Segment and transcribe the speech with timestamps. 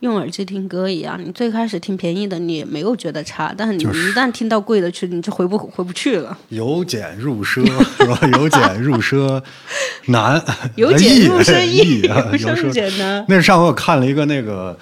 [0.00, 6.36] 用耳机听歌一样，你最开始听便宜的，你也没有觉得差，但是你一旦听到贵的去，你就回不回不去了。
[6.50, 7.64] 由俭入奢
[7.96, 8.18] 是吧？
[8.38, 9.42] 由俭入奢
[10.06, 10.42] 难，
[10.76, 13.24] 由俭入奢易 由奢简单？
[13.28, 14.76] 那是上回我看了一个那个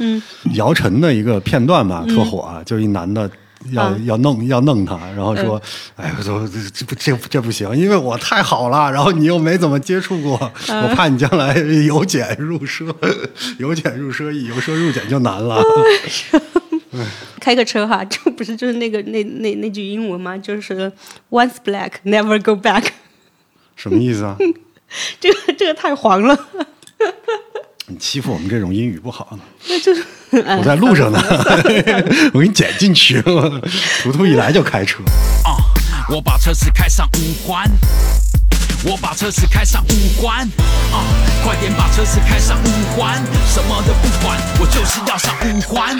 [0.54, 3.30] 姚晨的一个片段吧，特火啊，就一男的。
[3.72, 5.60] 要啊要弄要弄他，然后说
[5.96, 10.32] ：“哎，我说这这不这这不行，因为我太好了，然后你又没怎么接触过，
[10.68, 11.56] 我怕你将来
[11.86, 12.94] 由俭入奢，
[13.58, 15.62] 由俭入奢易，由奢入俭就难了。
[17.40, 20.38] 开个车哈， 这不是就是那个那那那句英文吗？
[20.38, 20.90] 就是
[21.30, 22.84] once black never go back，
[23.74, 24.36] 什么意思啊？
[25.18, 26.38] 这个这个太黄了，
[27.94, 29.38] 你欺负我们这种英语不好呢。
[29.68, 30.02] 那就是
[30.32, 31.22] 我在路上呢，
[32.32, 33.22] 我给你剪进去。
[34.02, 34.98] 图图一来就开车，
[35.44, 35.54] 啊、
[36.08, 37.70] 我把车子开上五环，
[38.82, 40.40] 我把车子开上五环，
[40.90, 41.06] 啊、
[41.44, 45.96] 快点把车子开上五环，什么都不管，我就是要上五环。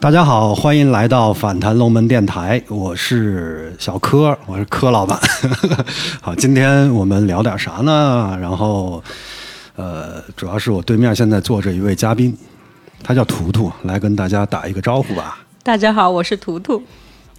[0.00, 5.20] 大家好，欢迎来到反弹龙门电台，我是小柯，我是柯老板。
[6.22, 8.34] 好，今天我们聊点啥呢？
[8.40, 9.04] 然后，
[9.76, 12.34] 呃，主要是我对面现在坐着一位嘉宾，
[13.02, 16.82] 他叫图图，来跟大家打一个招呼吧，大家好，我是图图。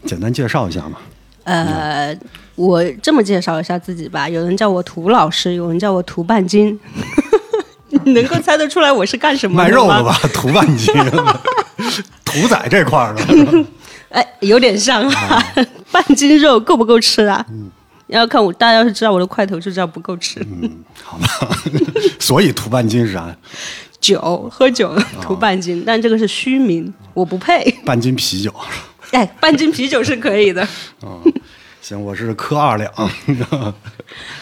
[0.06, 1.00] 简单介绍一下嘛。
[1.46, 2.16] 呃，
[2.54, 6.80] 我这么介绍一下自己吧，有人叫我图老师，有人叫我图半斤。
[8.06, 10.94] 你能够猜得出来我是干什么吗卖肉的吧？，图半斤，
[12.26, 13.66] 屠宰这块儿的。
[14.10, 15.44] 哎，有点像啊，
[15.92, 17.46] 半斤肉够不够吃啊？
[17.50, 17.70] 嗯
[18.08, 20.38] 要看我，大家要是知道我的块头就知道不够吃。
[20.42, 21.58] 嗯好吧，
[22.20, 23.34] 所以图半斤是啥？
[24.02, 27.64] 酒喝酒涂半斤，但这个是虚名，我不配。
[27.86, 28.54] 半斤啤酒。
[29.12, 30.68] 哎，半斤啤酒是可以的，
[31.82, 32.92] 行，我是磕二两。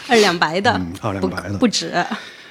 [0.08, 1.92] 二两白的，嗯二两白的不止。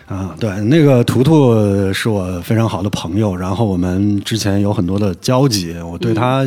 [0.09, 1.53] 啊，对，那个图图
[1.93, 6.43] 是我非常好的朋友，然后我们之前有很多的交集，我对他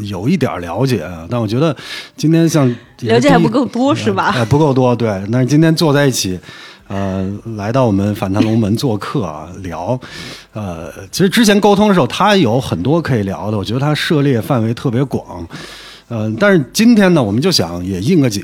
[0.00, 1.74] 有一点了解，但我觉得
[2.18, 2.68] 今天像
[3.00, 5.08] 了解还不够多是吧哎，不够多，对。
[5.32, 6.38] 但是今天坐在一起，
[6.86, 7.26] 呃，
[7.56, 9.98] 来到我们反弹龙门做客啊，聊，
[10.52, 15.48] 呃，其实之前沟通的时候，他有很多可以聊的，我觉得他涉猎范围特别广。
[16.08, 18.42] 呃，但是今天呢，我们就想也应个景，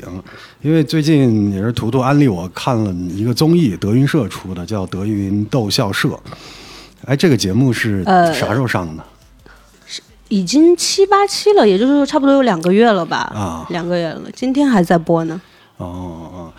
[0.61, 6.09] 因为最近也是图图安利我看了一个综艺，德云社出的，叫《德云逗笑社》。
[7.05, 9.03] 哎，这个节目是呃啥时候上的呢？
[10.27, 13.31] 已经七八期了，也就是说差不多有两个月了吧？
[13.35, 15.39] 啊两个月了，今天还在播呢。
[15.77, 16.53] 哦哦，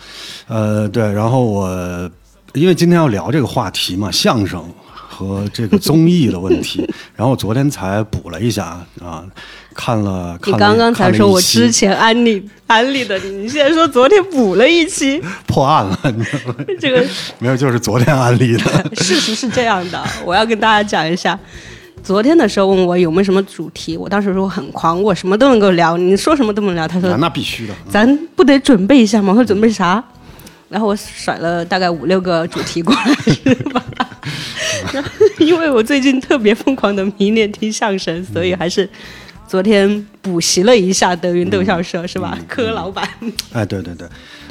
[0.47, 2.11] 呃，对，然后我
[2.53, 9.25] 因为今天要聊这个话题嘛，相声和这个综艺的问题， 然后我昨天才补了一下啊，
[9.77, 16.55] 看了看了你刚刚才说我之前安利安利的你，你现在说昨天补了一期， 破案了，你知道吗？
[16.81, 17.05] 这个
[17.37, 18.63] 没有，就是昨天安利的。
[18.97, 21.39] 事实是这样的，我要跟大家讲一下。
[22.03, 26.87] 昨天的时候问我有没有什么主题，我当时说我很狂，我什么都能够聊，你说什么都能聊。
[26.87, 29.31] 他说啊那必须的，咱不得准备一下吗？
[29.31, 30.03] 我说准备啥？
[30.69, 33.83] 然后我甩了大概五六个主题过来，是吧？
[35.39, 38.89] 因为我最近特别疯狂的迷恋听相声，所以还是
[39.47, 42.37] 昨天补习了一下德云逗笑社，是吧？
[42.49, 43.07] 柯老板，
[43.53, 44.05] 哎，对对对，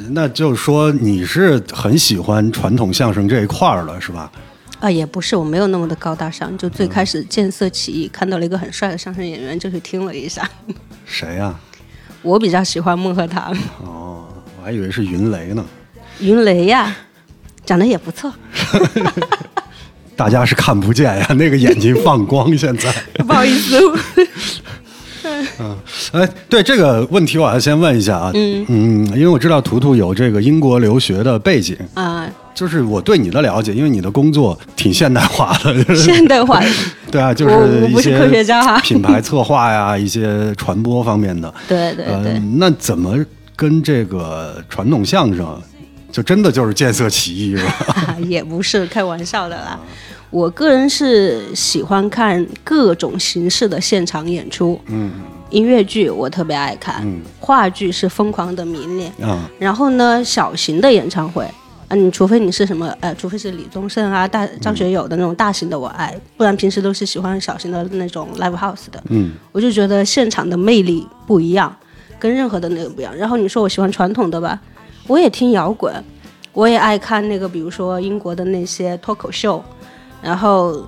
[0.09, 4.31] 那就是说你是很喜欢传统相声这一块儿了，是吧？
[4.79, 10.49] 啊，也不是，我没有那么的高大上，就最开始见色起意，看到了一个很帅的相声演员，就去听了一下。
[11.05, 11.53] 谁呀、
[12.23, 14.27] 我比较喜欢孟鹤堂，哦，
[14.59, 15.63] 我还以为是云雷呢。
[16.19, 16.95] 云雷呀，
[17.63, 18.33] 长得也不错。
[20.15, 22.91] 大家是看不见呀，那个眼睛放光，现在。
[23.25, 23.79] 不好意思，
[26.11, 28.31] 哎， 对这个问题，我要先问一下啊。
[28.33, 36.61] 嗯因为我知道图图有这个英国留学的背景，啊，就是我对你的了解，因为你的工作挺现代化的，就 是现代化，
[37.11, 41.53] 对啊，就是一些我不是科学家哈品牌策划呀，一些传播方面的。
[41.67, 42.13] 对对对。
[42.33, 43.17] 呃，那怎么
[43.55, 45.59] 跟这个传统相声
[46.11, 48.15] 就真的就是见色起意是吧？
[48.27, 49.79] 也不是开玩笑的啦。
[50.29, 55.11] 我个人是喜欢看各种形式的现场演出，嗯
[55.49, 59.11] 音乐剧我特别爱看，嗯话剧是疯狂的迷恋。
[59.21, 61.45] 啊然后呢，小型的演唱会，
[61.87, 69.01] 啊，你除非你是什么，呃，除非是李宗盛啊、大张学友的那种大型的我爱，不然平时都是喜欢小型的那种 live house 的。
[69.07, 71.73] 嗯我就觉得现场的魅力不一样，
[72.19, 73.15] 跟任何的那个不一样。
[73.15, 74.59] 然后你说我喜欢传统的吧，
[75.07, 75.93] 我也听摇滚，
[76.51, 79.63] 我也爱看那个，比如说英国的那些脱口秀，
[80.27, 80.85] 然后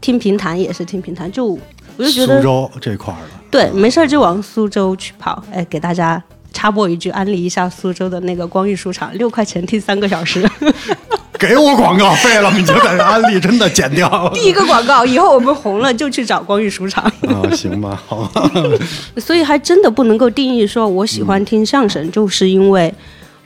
[0.00, 1.58] 听评弹也是听评弹，就我
[1.96, 5.40] 就觉得苏州这块儿的，对，没事儿就往苏州去跑。
[5.52, 6.20] 哎，给大家
[6.52, 10.44] 插播一句，安利一下苏州的那个光裕书场，六块钱听三个小时。
[11.38, 14.28] 给我广告费了，你就在这安利，真的剪掉。
[14.34, 17.04] 第一个广告，以后我们红了就去找光裕书场。
[17.04, 18.50] 啊，行吧，好吧，
[19.18, 22.92] 所以还真的不能够定义说我喜欢听相声，就是因为。
[22.92, 22.92] 呃，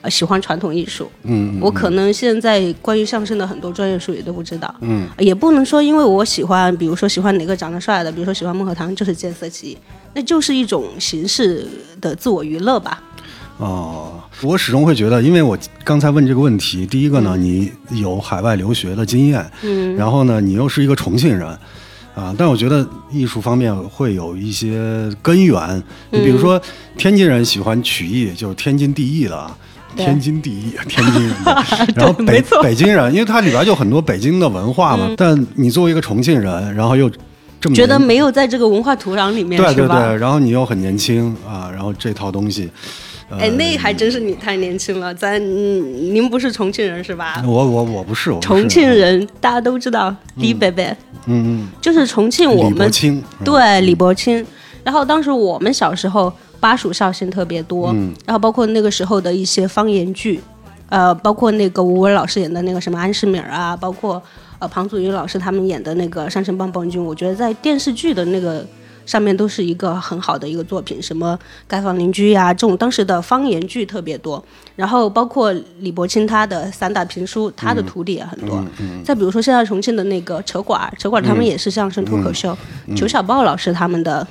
[0.09, 9.79] 喜欢传统艺术，嗯，我可能现在关于相声的很多专业术语都不知道，嗯，也不能说因为我喜欢，比如说喜欢哪个长得帅的，比如说喜欢孟鹤堂，就是见色起意，
[10.15, 11.67] 那就是一种形式
[12.01, 13.03] 的自我娱乐吧。
[13.59, 21.45] 哦，我始终会觉得，因为我刚才问这个问题，第一个呢，你有海外留学的经验，嗯，然后呢，你又是一个重庆人，
[22.15, 25.83] 啊，但我觉得艺术方面会有一些根源。
[26.11, 26.61] 你比如说，
[26.97, 29.59] 天津人喜欢曲艺，就是天经地义的啊。
[29.97, 31.65] 对天经地义， 天津人的。
[31.97, 32.13] 然后
[32.63, 35.11] 北京人，因为它里边就很多北京的文化嘛。
[35.17, 37.11] 但你作为一个重庆人，然后又
[37.61, 39.87] 这么觉得没有在这个文化土壤里面，对对？
[39.89, 42.71] 对，然后你又很年轻啊，然后这套东西，
[43.31, 47.43] 呃、哎，那还真是你太年轻了，咱嗯您不是重庆人是吧？
[47.45, 50.85] 我我我不是，重庆，人大家都知道，李伯伯
[51.27, 54.45] 嗯嗯就是重庆嗯，李我们伯清，对李伯清。
[54.85, 60.41] 然后当时我们小时候巴蜀绍兴特别多，嗯然后包括那个时候的一些方言剧，
[60.89, 64.23] 呃，包括那个吴文老师演的那个什么安世敏啊，包括
[64.59, 68.67] 呃庞祖云老师他们演的那个山城棒棒军，我觉得在电视剧的那个
[69.07, 71.39] 上面都是一个很好的一个作品，什么
[71.69, 74.43] 街坊邻居呀、这种当时的方言剧特别多。
[74.77, 78.63] 然后包括李伯清他的散打评书，他的徒弟也很多。
[79.05, 82.57] 再比如说现在重庆的那个扯管儿，扯管儿他们也是相声脱口秀，
[82.97, 84.27] 裘小豹老师他们的。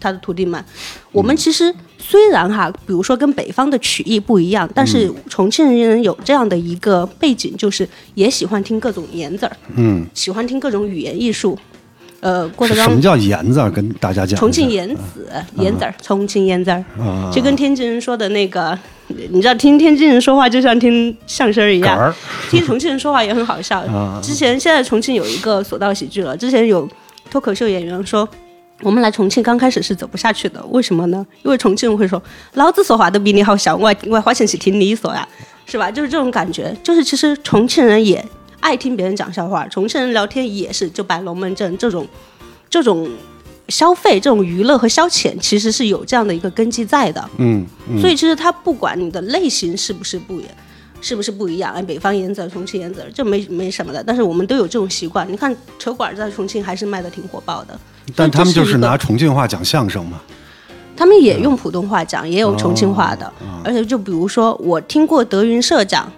[0.00, 0.62] 他的徒弟们，
[1.12, 11.58] 我们其实虽然哈，比如说跟北方的曲艺不一样，但是重庆人有这样的一个背景，就是也喜欢听各种言字儿，嗯，喜欢听各种语言艺术。
[12.20, 13.70] 呃，郭德纲什么叫言字儿？
[13.70, 14.36] 跟大家讲。
[14.36, 18.76] 重庆言子言子儿，重庆言子儿，啊，就跟天津人说的那个，
[19.30, 22.12] 你知道听天津人说话就像听相声一样，
[22.50, 24.18] 听重庆人说话也很好笑 啊。
[24.20, 26.88] 之前现在重庆有一个索道喜剧了，之前有
[27.30, 28.28] 脱口秀演员说。
[28.82, 31.26] 我们来重庆刚开始是走不下去的，为什么呢？
[31.42, 32.22] 因为重庆人会说，
[32.54, 35.26] 老子说话都比你好笑，我还我还花钱去听你说呀，
[35.66, 35.90] 是吧？
[35.92, 36.76] 就是这种感觉。
[36.82, 38.24] 就是其实重庆人也
[38.60, 42.06] 爱听别人讲笑话，重庆人聊天也是就摆龙门阵这种
[42.70, 43.10] 这种
[43.68, 47.28] 消费、这种娱乐和消遣，其实是有这样的一个根基在的。
[47.38, 50.52] 嗯嗯，所以其实他不管你的类型是不是不一样，
[51.00, 54.02] 是不是不一样，哎，北方言子、重庆言子儿，这没没什么的。
[54.02, 55.30] 但是我们都有这种习惯。
[55.30, 57.78] 你看球馆在重庆还是卖的挺火爆的，
[58.16, 60.20] 但他们就是拿重庆话讲相声嘛。
[60.96, 63.26] 他们也用普通话讲，也有重庆话的。
[63.26, 66.10] 哦而且就比如说，我听过德云社讲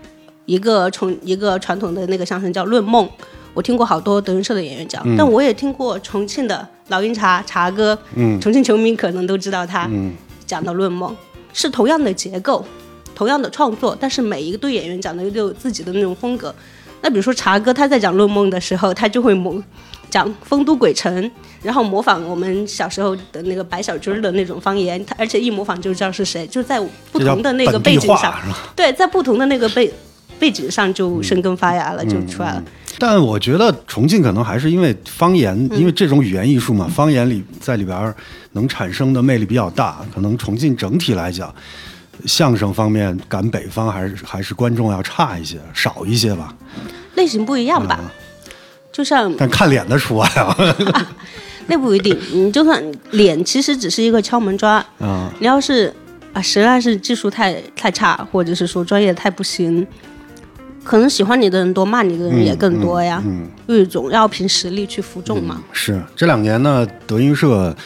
[0.47, 3.05] 一个重一个传统的那个相声叫《论梦》，
[3.53, 9.87] 我听过好多德云社的演员讲，但我也听过重庆的老鹰茶茶哥，嗯重庆球迷可能都知道他。
[9.91, 10.13] 嗯
[10.47, 11.13] 讲的《论梦》
[11.53, 12.65] 是同样的结构，
[13.15, 16.55] 同样的创作，但是每一个对演员讲的都有自己的那种风格。
[17.03, 19.63] 那比如说茶哥他在讲《论梦》的时候，他就会模
[20.11, 21.31] 讲丰都鬼城，
[21.63, 26.79] 然后模仿我们小时候的那个白小军儿的那种方言，他而且一模仿就知道是谁，就在
[27.11, 28.59] 不同的那个背景上话，是吧？
[28.77, 29.91] 对，在不同的那个背
[30.39, 32.63] 背景上就生根发芽了，就出来了。
[32.99, 38.15] 但我觉得重庆可能还是因为方言，嗯因为这种语言艺术嘛，方言里在里边儿
[38.53, 40.05] 能产生的魅力比较大。
[40.15, 41.55] 可能重庆整体来讲，
[42.27, 46.55] 相声方面赶北方还是还是观众要差一些，少一些吧。
[47.15, 48.01] 类型不一样吧，
[48.93, 50.57] 就像但看脸的除外啊。
[51.67, 55.95] 那不一定，你就算脸其实只是一个敲门砖，啊，你要是
[56.33, 59.87] 啊，实在是技术太太差，或者是说专业太不行，
[60.83, 63.23] 可能喜欢你的人多，骂你的人也更多呀。
[63.25, 65.63] 嗯，有一种要凭实力去服众嘛。
[65.73, 67.77] 是这两年呢，德云社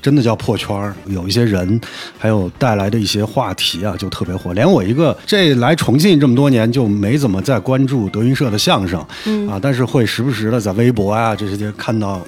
[0.00, 1.80] 真的叫破圈儿，有一些人，
[2.18, 4.52] 还有带来的一些话题啊，就特别火。
[4.52, 12.20] 连我一个这来重庆这么多年，就没怎么再关注德云社的相声，嗯啊，但是会时不时的在微博啊这些看到。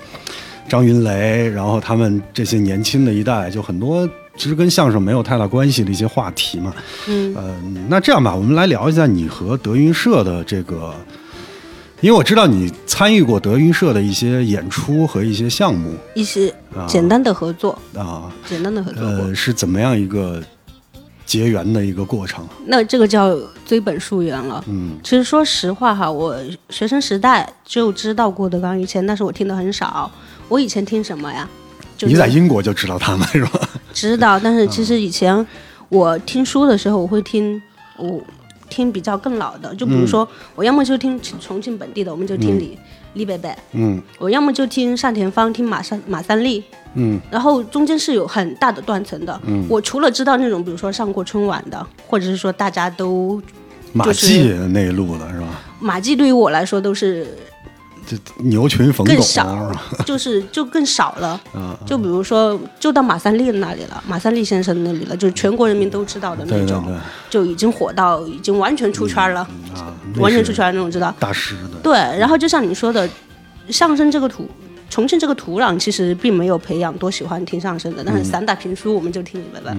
[0.68, 6.72] 张云雷，然后他们这些年轻的一代，就很多其实跟相声没有太大关系的一些话题嘛。
[7.08, 7.54] 嗯呃，
[7.88, 10.94] 那这样吧，我们来聊一下你和德云社的这个，
[12.02, 19.10] 因为我知道你参与过德云社的一些演出和一些项目一些啊简单的合作，啊，简单的合作过。
[19.10, 20.42] 呃，是怎么样一个
[21.24, 22.44] 结缘的一个过程？
[22.66, 24.62] 那这个叫追本溯源了。
[24.66, 26.36] 嗯其实说实话哈，我
[26.70, 30.10] 学生时代就知道郭德纲以前，但是我听的很少。
[30.48, 31.48] 我以前听什么呀？
[31.96, 33.60] 就是你在英国就知道他们是吧？
[33.92, 35.46] 知道，但是其实以前
[35.88, 37.62] 我听书的时候，我会听
[37.96, 38.20] 我
[38.72, 42.78] 听比较更老的，就比如说、我要么就听重庆本地的，我们就听李、
[43.14, 46.64] 李伯伯；嗯我要么就听单田芳，听马三马三立。
[46.94, 49.38] 嗯然后中间是有很大的断层的。
[49.46, 53.40] 嗯我除了知道那种，比如说上过春晚的，或者是说大家都
[53.92, 55.60] 马就是季那一路的是吧？
[55.80, 57.26] 马季，对于我来说都是
[58.16, 59.72] 这牛群冯巩更少？
[60.04, 61.40] 就是就更少了。
[61.54, 67.00] 啊，就比如说，就到马三立那里了，马三立先生那里了，就是全国人民都知道的那种，对对对
[67.30, 69.40] 就已经火到已经完全出圈了，
[69.74, 71.14] 啊，完全出圈那种知道。
[71.18, 73.08] 大师的，对，然后就像你说的，
[73.68, 74.48] 相声这个土，
[74.90, 79.74] 重庆这个土壤其实并没有培养多喜欢听相声的，但是散打评书我们就听李伯伯，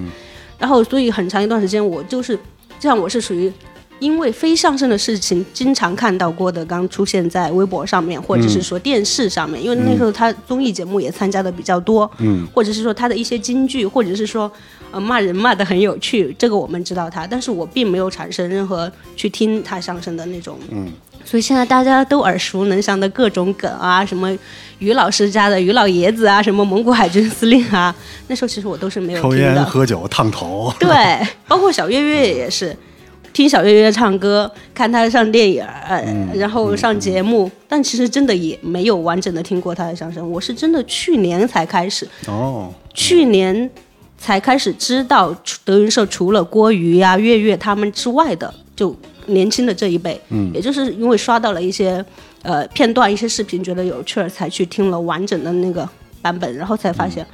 [0.57, 2.35] 然后所以很长一段时间我就是
[2.79, 3.51] 就像，我是属于。
[4.00, 14.51] 因为非相声的事情，经常看到郭德纲出现在微博上面，或者是说电视上面，因为那时候他综艺节目也参加的比较多，嗯，或者是说他的一些金句，或者是说
[14.91, 20.91] 呃骂人骂的很有趣，这个我们知道他，但是我并没有产生任何去听他相声的那种，嗯，
[21.23, 24.29] 所以现在大家都耳熟能详的各种梗啊，什么
[24.79, 27.95] 于老师家的于老爷子啊，什么蒙古海军司令啊，
[28.27, 32.75] 那时候其实我都是没有抽烟，喝酒烫头，对，包括小岳岳也是。
[33.33, 40.31] 听小岳岳唱歌，看他上电影，呃，嗯然后上节目，但其实真的也没有完整的听过他的相声。
[40.31, 43.69] 我是真的去年才开始，哦，去年
[44.19, 52.05] 才开始知道除德云社除了郭瑜呀、岳岳他们之外的，就年轻的这一辈，嗯，也就是因为刷到了一些
[52.43, 55.89] 呃片段、一些视频，觉得有趣儿，才去听了完整的那个
[56.21, 57.25] 版本，然后才发现，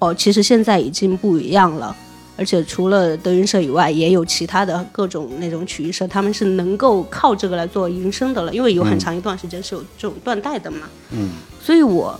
[0.00, 1.96] 哦，其实现在已经不一样了。
[2.40, 10.88] 而且除了德云社以外，也有其他的各种那种曲艺社，他们是能够靠这个来做营生的了，因为有很长一段时间是有这种断代的嘛。
[11.10, 11.32] 嗯，
[11.62, 12.18] 所以我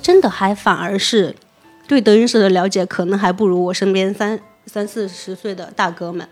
[0.00, 1.34] 真的还反而是
[1.88, 6.28] 对德云社的了解，可能还不如我身边三三四十岁的大哥们，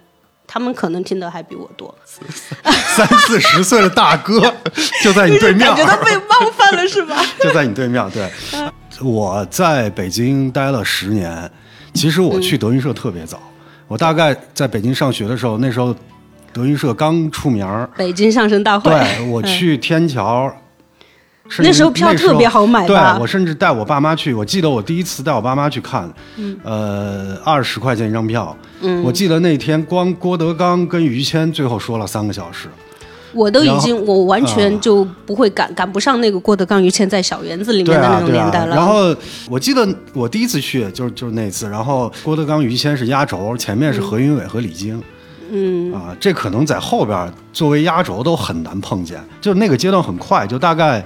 [0.46, 1.92] 他们可能听的还比我多。
[2.96, 4.40] 三四十岁的大哥
[5.02, 7.20] 就在你对面，感觉到被冒犯了是吧？
[7.42, 8.08] 就在你对面。
[8.10, 8.30] 对，
[9.02, 11.50] 我在北京待了十年，
[11.98, 13.40] 其实我去德云社特别早，
[13.88, 15.92] 我大概在北京上学的时候，那时候
[16.52, 20.48] 德云社刚出名儿，北京相声大会，对我去天桥。
[21.60, 26.08] 那时候票特别好买对我甚至带我爸妈去，我记得我第一次带我爸妈去看，
[26.62, 28.56] 呃，二十块钱一张票。
[28.82, 29.02] 嗯。
[29.02, 32.68] 我记得那天光郭德纲跟于谦最后说了三个小时，
[33.32, 38.64] 我都已经我完啊全就不会赶赶不上那个郭德纲、于谦在小园子里面的那种年代。
[38.64, 38.74] 了。
[38.74, 39.14] 然后
[39.48, 45.02] 我记得我第一次去就是就是那次，然后郭德纲、于谦是压轴，前面是何云伟和李菁。
[45.50, 51.02] 嗯，啊，这可能在后边作为压轴都很难碰见，就那个阶段很快，就大概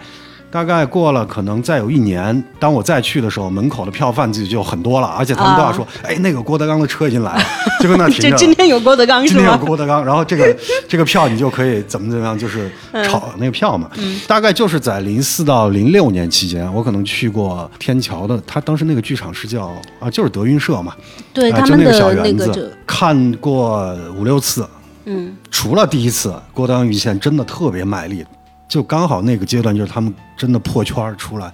[0.52, 7.44] 大概过了，可能再有一年，当我再去的时候，门口的票贩子就很多了，而且他们都要说，哎，那个郭德纲的车已经来了，
[7.80, 8.37] 就跟那停着。
[8.37, 9.59] 今天有郭德纲是今天有？
[9.66, 10.54] 郭德纲，然后这个
[10.87, 13.90] 这个票你就可以怎么怎么样，就是嗯炒那个票嘛。
[14.28, 21.00] 大概就是在零四到零六年期间，我可能去过天桥的，他当时那个剧场是叫啊，就是德云社嘛，啊
[21.32, 24.68] 就对他们那个小园子，个看过五六次。
[25.06, 28.25] 嗯，除了第一次，郭德纲、于谦真的特别卖力，
[28.73, 31.52] 就刚好那个阶段就是他们真的破圈儿出来，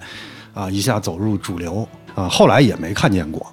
[0.53, 1.85] 啊，一下走入主流
[2.15, 3.45] 啊，后来也没看见过。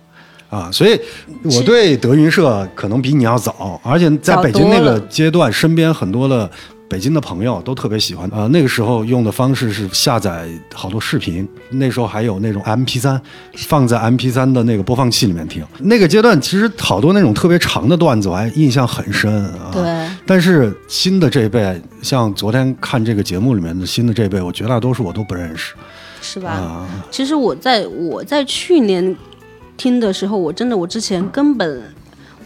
[0.48, 0.96] 啊，所以
[1.42, 6.48] 我对德云社可能比你要早，而且在北京那个阶段，身边很多的
[6.88, 8.28] 北京的朋友都特别喜欢。
[8.30, 13.20] 啊，那个时候用的方式是下载好多视频，那时候还有那种 MP 3
[13.56, 15.64] 放在 MP 3的那个播放器里面听。
[15.78, 19.70] 那个阶段其实好多那种特别长的段子，我还印象很深啊。
[19.72, 20.08] 对。
[20.24, 25.74] 但是新的这一辈，像昨天看这个节目里面的新的这一辈，我绝大多数我都不认识
[26.20, 26.50] 是吧？
[26.50, 26.86] 啊。
[27.10, 29.16] 其实我在我在去年
[29.76, 31.82] 听的时候，我真的我之前根本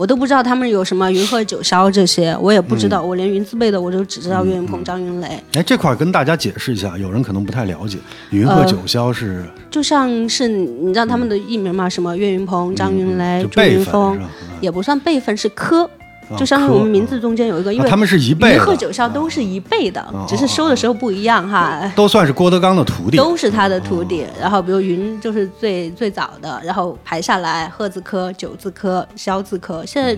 [0.01, 7.99] 我都不知道他们有什么云鹤九霄这些，我也不知嗯道，我连云字辈的我就只知道岳云鹏、张云雷，哎，这块儿跟大家解释一下，有人可能不太了解，
[8.31, 11.87] 云鹤呃九霄是、就像是你知道他们的艺名吗？
[11.87, 14.19] 什么岳云鹏、张云雷、嗯朱云峰？
[14.63, 15.91] 也不算辈分，是科。
[16.39, 21.91] 就相当于我们名字中间有一个，因为啊他们是一辈的云鹤九霄都是一辈的，哦只是收的时候不一样哈。
[21.97, 23.17] 都算是郭德纲的徒弟。
[23.17, 30.13] 都是他的徒弟，然后比如云就是最最早的，然后排下来，鹤字科、九字科、萧字科，现在、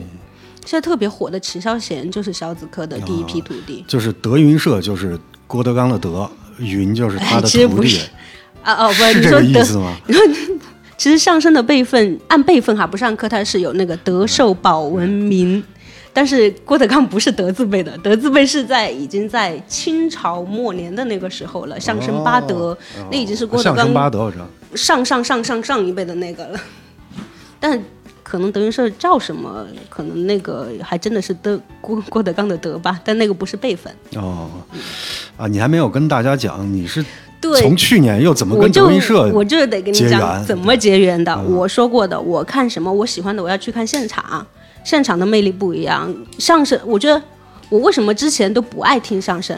[0.64, 3.84] 现在特别火的齐霄贤就是萧字科的第一批徒弟。
[3.88, 8.08] 就是德云社，就是郭德纲的德，云就是他的哎其实徒弟不是，
[8.62, 9.96] 啊哦不，是这你说意思吗？
[10.98, 15.60] 其实相声的辈分按辈分哈，不是按科，它是有那个德寿保文明。
[16.12, 22.76] 但是郭德纲不是德字辈的，德字辈是在已经在清朝末年的那个时候了，相声八德，
[23.10, 24.46] 那已经是郭德纲德我知道。
[24.74, 26.60] 上上上上上一辈的那个了。
[27.58, 27.82] 但
[28.22, 33.92] 可能德云社叫什么，可能那个还真的是德郭郭德纲的德吧，但那个不是辈分。
[34.16, 34.50] 哦，
[35.36, 37.04] 啊，你还没有跟大家讲你是
[37.40, 41.32] 对，从去年又怎么跟德云社我就得跟你讲怎么结缘的。
[41.34, 44.46] 嗯我说过的，我看什么我喜欢的，我要去看现场，
[44.84, 46.14] 现场的魅力不一样。
[46.38, 47.20] 相声，我觉得
[47.68, 49.56] 我为什么之前都不爱听相声，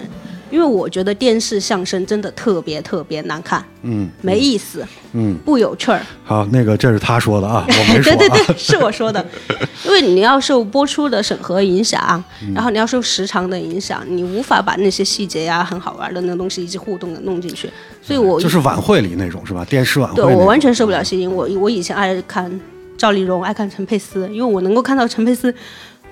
[0.51, 6.01] 因为我觉得电视相声真的特别特别难看，嗯没意思，嗯，不有趣儿。
[6.25, 8.17] 好，那个这是他说的啊，我没 说啊。
[8.17, 9.25] 对对对，是我说的，
[9.85, 17.69] 因为你要受播出的审核影响，嗯然后你要受时长的影响，你无法把那些细节呀、很好玩的那个东西以及互动的弄进去，
[18.01, 19.65] 所以我就是晚会里那种是吧？
[19.65, 21.29] 电视晚会对我完全受不了吸引。
[21.31, 22.49] 我我以前爱看
[22.97, 25.55] 赵丽蓉，爱看陈佩斯，因为我能够看到陈佩斯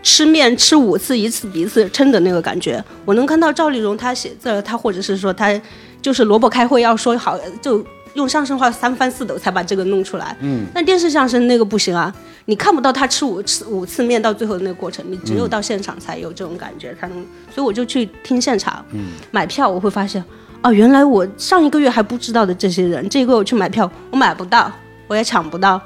[0.03, 2.83] 吃面吃五次，一次比一次撑的那个感觉。
[3.05, 5.53] 我能看到赵丽蓉她写字儿，她或者是说她
[6.01, 7.85] 就是萝卜开会要说好就。
[8.15, 17.17] 用相声话三翻四抖才把这个弄出来，嗯，但电视相声那个不行啊，你看不到他吃五次五次面到最后的那个过程，你只有到现场才有这种感觉，才能，
[17.55, 20.23] 所以我就去听现场，嗯，买票我会发现，
[20.63, 24.71] 哦，原来我上一个月还不知道的这些人，这个月我去买票，我买不到，
[25.07, 25.81] 我也抢不到，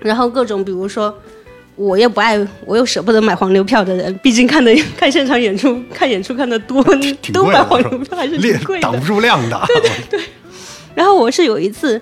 [0.00, 1.14] 然后各种比如说，
[1.76, 6.82] 我也不爱，我又舍不得买黄牛票的人，毕竟看的看现场演出，看演出看的多，
[7.22, 9.06] 挺都买黄牛票还是贵的挡不。
[9.06, 9.60] 住量的。
[10.10, 10.20] 对
[10.94, 12.00] 然后我是有一次，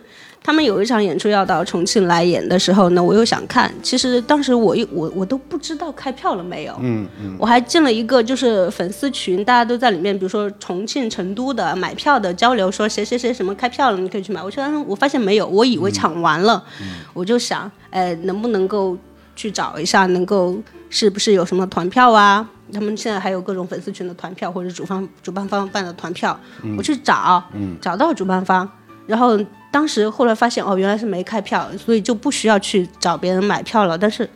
[0.49, 3.71] 他们有一场演出要到重庆来演的时候呢，我又想看。
[3.83, 14.43] 其实当时我一我我都不知道开票了没有，嗯嗯，我还进了一个就是粉丝群，大家都在里面，比如说重庆、成都的买票的交流，说谁谁谁什么开票了，你可以去买。
[14.43, 16.65] 我说嗯我发现没有，我以为抢完了，
[17.13, 18.97] 我就想，哎，能不能够
[19.37, 20.57] 去找一下，能够
[20.89, 22.49] 是不是有什么团票啊？
[22.73, 26.41] 他们现在还有各种粉丝群的团票，或者主方主办方办的团票，
[26.79, 27.45] 我去找，
[27.83, 28.67] 找到主办方，
[29.07, 29.39] 然后
[29.71, 33.97] 当时后来发现哦，原来是没开票，所以就不需要去找别人买票了。
[33.97, 34.29] 但是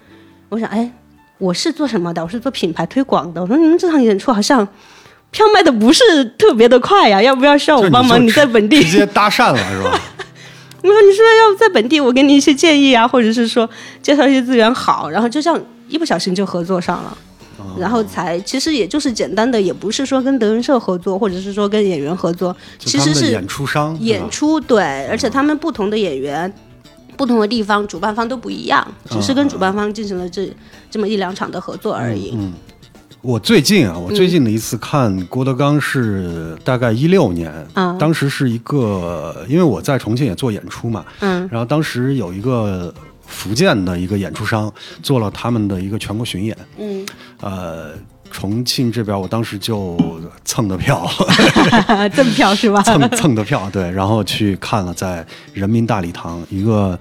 [0.49, 0.91] 我想，哎，
[1.39, 2.23] 我是做什么的？
[2.23, 3.41] 我是做品牌推广的。
[3.41, 4.67] 我说你们这场演出好像
[5.31, 8.19] 票卖的不是特别的快呀，要不要需要我帮忙？
[8.19, 9.99] 就你在本地直接搭讪了是吧？
[10.83, 13.69] 我说你是不是要在本地，我给你一些建议啊，或者是说
[14.03, 17.17] 介绍一些资源好，然后就这样一不小心就合作上了。
[17.59, 17.77] 哦。
[17.79, 26.53] 然后才其实也就是简单的，也不是说跟德云社合作，或者是说跟演员合作，其实是演出商演出对，而且他们不同的演员、
[27.17, 30.51] 不同的地方，主办方都不一样，只是跟主办方进行了这
[30.91, 32.35] 这么一两场的合作而已。
[32.37, 32.53] 嗯。
[33.21, 37.97] 我最近啊，我最近的一次看郭德纲是大概一六年，嗯。
[37.97, 41.49] 当时是一个，因为我在重庆也做演出嘛，嗯。
[41.49, 42.93] 然后当时有一个
[43.33, 47.05] 福建的一个演出商做了他们的一个全国巡演，嗯，
[47.41, 47.95] 呃，
[48.31, 49.99] 重庆这边我当时就
[50.45, 51.09] 蹭的票，
[52.15, 52.81] 赠票是吧？
[52.83, 56.99] 蹭蹭的票，对，然后去看了，在人民大礼堂一个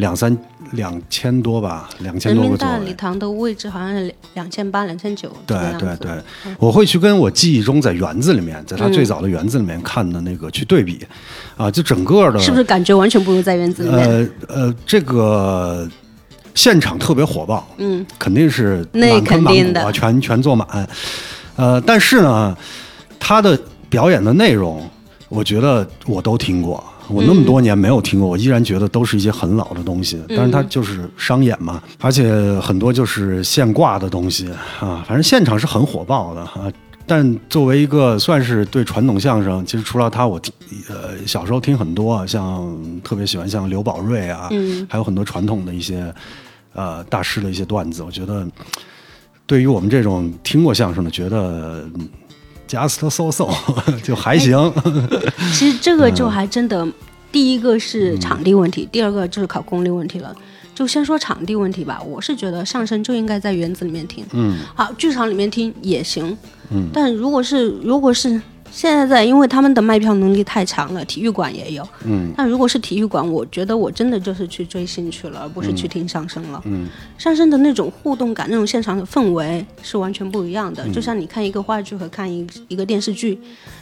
[0.00, 0.36] 两三
[0.72, 2.94] 两千多吧，两千人多个座民大礼。
[2.94, 5.30] 堂的位置好像是两千八、两千九。
[5.46, 6.10] 对对对，
[6.58, 11.06] 我会去跟我记忆中在园子里面，在他最早的园子里面看的那个去对比，
[11.56, 14.08] 啊，就整个的是不是感觉完全不如在园子里面？
[14.08, 15.88] 呃呃，这个
[16.54, 20.88] 现场特别火爆，嗯，肯定是那满坑满肯定的谷啊，全全坐满。
[21.56, 22.56] 呃，但是呢，
[23.18, 23.58] 他的
[23.90, 24.88] 表演的内容，
[25.28, 26.82] 我觉得我都听过。
[27.12, 30.18] 我那么多年没有听过，我依然觉得都是一些很老的东西。
[30.28, 34.48] 但是它就是商演嘛，而且很多就是现挂的东西
[34.80, 36.72] 啊，反正现场是很火爆的啊。
[37.06, 40.52] 但作为一个算是对传统相声，其实除了他，我听
[40.88, 46.14] 呃小时候听很多，像特别喜欢像刘宝瑞啊，嗯还有很多传统的一些
[46.72, 48.46] 呃大师的一些段子，我觉得
[49.44, 51.84] 对于我们这种听过相声的，觉得
[52.70, 53.48] just so so
[54.02, 54.72] 就还行。
[55.52, 56.86] 其实这个就还真的，
[57.32, 60.34] 第一个是场地问题，第二个就是考功力问题了。
[60.72, 66.34] 就先说场地问题吧，我是觉得相声就应该在园子里面听，嗯好，剧场里面听也行，
[66.70, 71.86] 嗯但如果是如果是现在在，因为他们的卖票能力太强了，体育馆也有。
[72.04, 76.62] 嗯，但如果是体育馆，我觉得我真的就是去追星去了，而不是去听相声了。
[76.64, 80.88] 嗯，相声的那种互动感，那种现场的氛围是完全不一样嗯的。
[80.90, 83.38] 就像你看一个话剧和看一一个电视剧，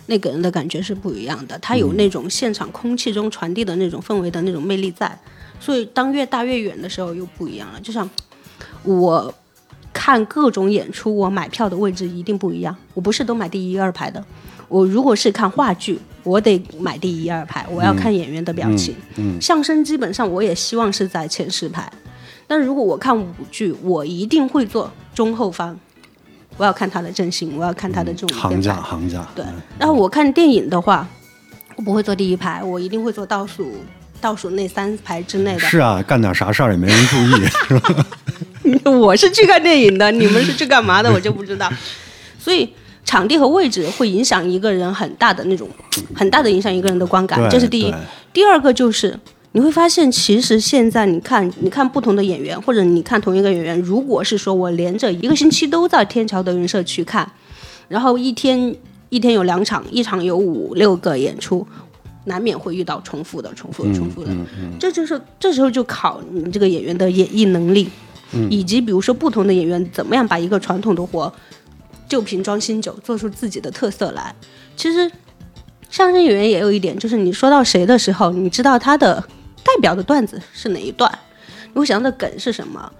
[0.07, 1.59] 那个人的感觉是不一样的。
[1.59, 5.19] 它有那种现场空气中传递的那种氛围的那种魅力在，
[5.61, 7.81] 所以当越大越远的时候又不一样了。
[7.81, 8.09] 就像
[8.85, 9.33] 我
[9.93, 14.25] 看各种演出，我买票的位置一定不一样，我不是都买第一二排的。
[14.69, 18.95] 我如果是看话剧，我得买第一二排，我要看演员的表情。
[19.17, 21.91] 嗯相声基本上我也希望是在前十排，
[22.47, 25.79] 但如果我看舞剧，我一定会坐中后方，
[26.57, 28.75] 我要看他的阵型，我要看他的这种行家。
[28.75, 29.45] 行家，对，
[29.79, 31.09] 然后我看电影的话，
[31.77, 33.73] 我不会坐第一排，我一定会坐倒数
[34.21, 35.61] 倒数那三排之内的。
[35.61, 37.47] 是啊，干点啥事儿也没人注意。
[37.67, 37.95] 是吧
[38.91, 41.73] 我是去看电影的，你们是去干嘛的，我就不知道。
[42.39, 42.69] 所以
[43.09, 45.67] 场地和位置会影响一个人很大的那种，
[46.15, 47.91] 很大的影响一个人的观感，这是第一。
[48.35, 49.19] 第二个就是
[49.53, 57.27] 你会发现，其实现在你看，你看不同的演员，或者你看同一个演员，如果是说我连着一个星期都在天桥德云社去看，
[57.89, 58.77] 然后一天
[59.09, 61.67] 一天有两场，一场有五六个演出。
[62.25, 64.31] 难免会遇到重复的、重复的、重复的，
[64.79, 67.89] 这就是这时候就考你这个演员的演绎能力，
[68.51, 71.33] 以及比如说不同的演员怎么样把一个传统的活
[72.09, 74.35] 旧瓶装新酒，做出自己的特色来。
[74.77, 75.11] 其实
[75.91, 79.21] 相声演员也有一点，就是你说到谁的时候，你知道他的
[79.63, 81.11] 代表的段子是哪一段，
[81.73, 82.91] 你会想到的梗是什么。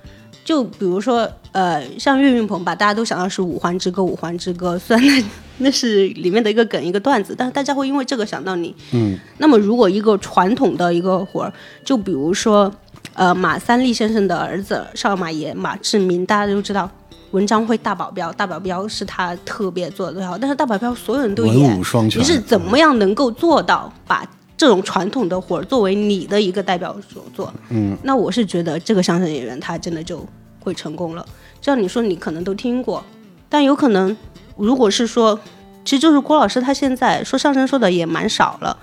[0.45, 5.25] 就比如说，呃，像岳云鹏吧，大家都想到是《五环之歌》，《五环之歌》虽然那
[5.59, 8.75] 那是里面的一个梗一个段子，但是大家会因为这个想到你。
[8.93, 9.19] 嗯。
[9.37, 11.53] 那么，如果一个传统的一个活儿，
[11.85, 12.73] 就比如说，
[13.13, 16.91] 呃，马三立先生的儿子少马爷马志明，大家都知道。
[17.33, 27.53] 文章会大保镖，大保镖是他特别做的最好，但是大保镖所有人都演，文武双全你是怎么样能够做到把这种传统的活儿作为你的一个代表所做？
[27.69, 30.27] 嗯，那我是觉得这个相声演员他真的就
[30.61, 31.23] 会成功了。
[31.61, 33.05] 就像你说，你可能都听过，
[33.49, 34.17] 但有可能
[34.57, 35.39] 如果是说，
[35.85, 38.79] 其实就是郭老师他现在说相声说的也蛮少了，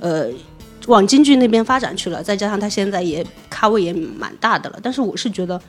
[0.00, 0.26] 呃，
[0.88, 5.60] 往京剧那边发展去了，再加上他现在也咖位也蛮大的了，但是我是觉得。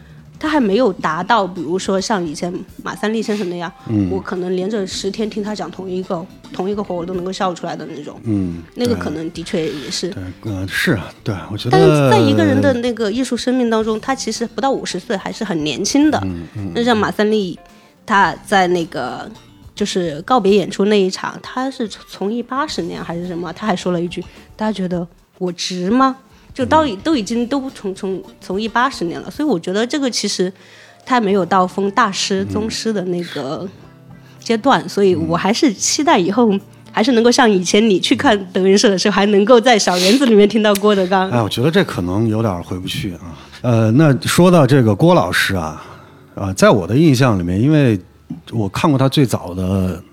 [0.41, 2.51] 他还没有达到，比如说像以前
[2.81, 8.19] 马三立先生那样，嗯我可能连着十天听他讲同一个同一个活，我都能够笑出来的那种。
[8.23, 10.09] 嗯，那个可能的确也是。
[10.09, 16.19] 对，嗯，是啊，对，我觉得，但是在一个人的那个艺术生命当中，他其实不到五十岁，还是很年轻的。
[16.23, 17.59] 嗯那像马三立，
[18.03, 19.29] 他在那个
[19.75, 23.53] 就是告别演出那一场，他是从艺八十年还是什么？
[23.53, 24.23] 他还说了一句
[24.57, 26.17] ：“大家觉得我值吗？”
[26.53, 30.51] 就到都已经都从从从艺八十年了，所以我觉得这个其实
[31.05, 33.67] 他没有到封大师宗师的那个
[34.39, 36.51] 阶段，所以我还是期待以后。
[36.93, 41.31] 还是能够像以前你去看德云社的时候，还能够在小园子里面听到郭德纲。
[41.31, 43.19] 哎，我觉得这可能有点回不去啊。
[43.61, 45.81] 呃，那说到这个郭老师啊，
[46.35, 47.97] 啊，在我的印象里面，因为
[48.51, 50.03] 我看过他最早的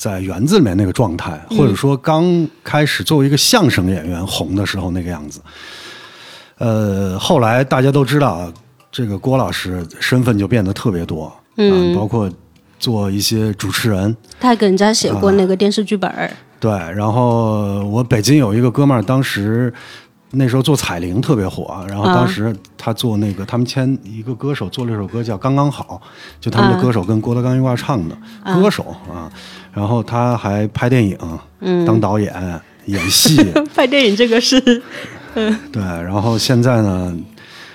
[0.00, 5.42] 在园子里面那个状态，或者说刚开始作为一个相声演员红的时候那个样子。
[6.56, 8.52] 呃，后来大家都知道啊，
[8.90, 12.30] 这个郭老师身份就变得特别多，嗯啊，包括
[12.78, 16.30] 做一些主持人，他还给人家写过那个电视剧本儿。
[16.58, 19.70] 对，然后我北京有一个哥们儿，当时
[20.32, 26.00] 那时候做彩铃特别火，然后当时他做那个，他们签一个歌手做了一首歌叫《刚刚好》，
[26.40, 29.30] 就他们的歌手跟郭德纲一块儿唱的、歌手啊，
[29.72, 31.18] 然后他还拍电影，
[31.84, 32.32] 当导演、
[32.86, 33.36] 演戏，
[33.74, 34.60] 拍电影这个是，
[35.72, 37.16] 对，然后现在呢，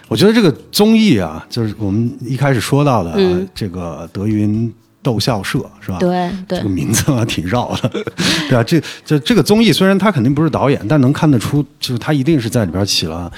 [0.07, 3.47] 我觉得这个综艺啊，就是我们一开始说到的、嗯。
[3.53, 4.71] 这个德云
[5.05, 5.99] 逗笑社是吧？
[5.99, 8.03] 对对这个名字啊挺绕的，
[8.49, 13.31] 对啊，这这这个综艺虽然他肯定不是导演，但能看得出，就是他一定是在里边起了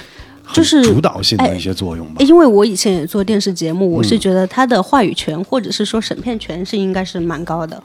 [0.54, 2.14] 就是主导性的哎一些作用吧。
[2.20, 7.82] 因为我以前也做电视节目，我是觉得他的话语权或者是说审片权是应该是蛮高的，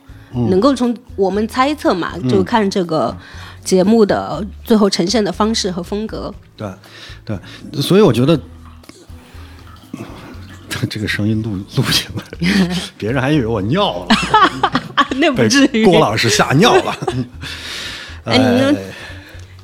[0.49, 3.13] 能够从我们猜测嘛，就看这个
[3.65, 6.33] 节目的最后呈现的方式和风格。
[6.55, 6.67] 对
[7.25, 7.37] 对，
[7.81, 8.39] 所以我觉得。
[10.89, 12.23] 这个声音录录起来，
[12.97, 14.15] 别人还以为我尿了，
[15.17, 15.85] 那不至于。
[15.85, 16.95] 郭老师吓尿了。
[18.25, 18.71] 哎你说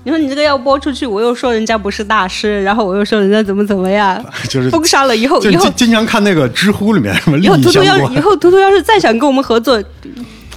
[0.03, 8.19] 你说你这个要播出去，我又说人家不是大师，然后我又说人家怎么怎么样，就是封杀了以后，以后就经经常看那个知乎里面什么利以后益相图图要以。
[8.19, 9.81] 后图图要是再想跟我们合作，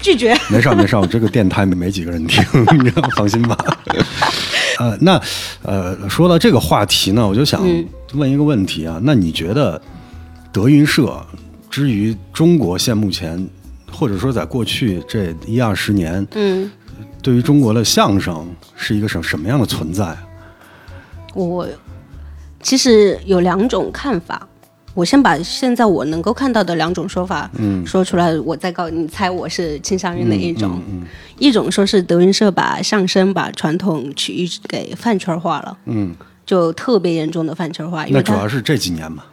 [0.00, 0.36] 拒绝。
[0.48, 2.42] 没事儿没事儿，我这个电台没没几个人听，
[2.82, 3.56] 你放心吧。
[4.78, 5.20] 呃，那
[5.62, 7.84] 呃，说到这个话题呢，我就想嗯
[8.14, 9.80] 问一个问题啊，那你觉得
[10.52, 11.24] 德云社
[11.70, 13.48] 之于中国现目前
[13.90, 16.70] 或者说在过去这一二十年，嗯，
[17.22, 20.14] 对于中国的相声是一个什什么样的存在？
[21.34, 21.66] 我
[22.60, 24.46] 其实有两种看法。
[24.94, 30.82] 我先把现在我能够看到的两种说法，嗯说出来，我再告你猜我是倾向于哪一种？
[30.86, 31.06] 嗯
[31.38, 39.24] 一种说是德云社把相声把传统曲艺给饭圈化了，嗯，就特别严重的饭圈化，因为那主要是这几年嘛。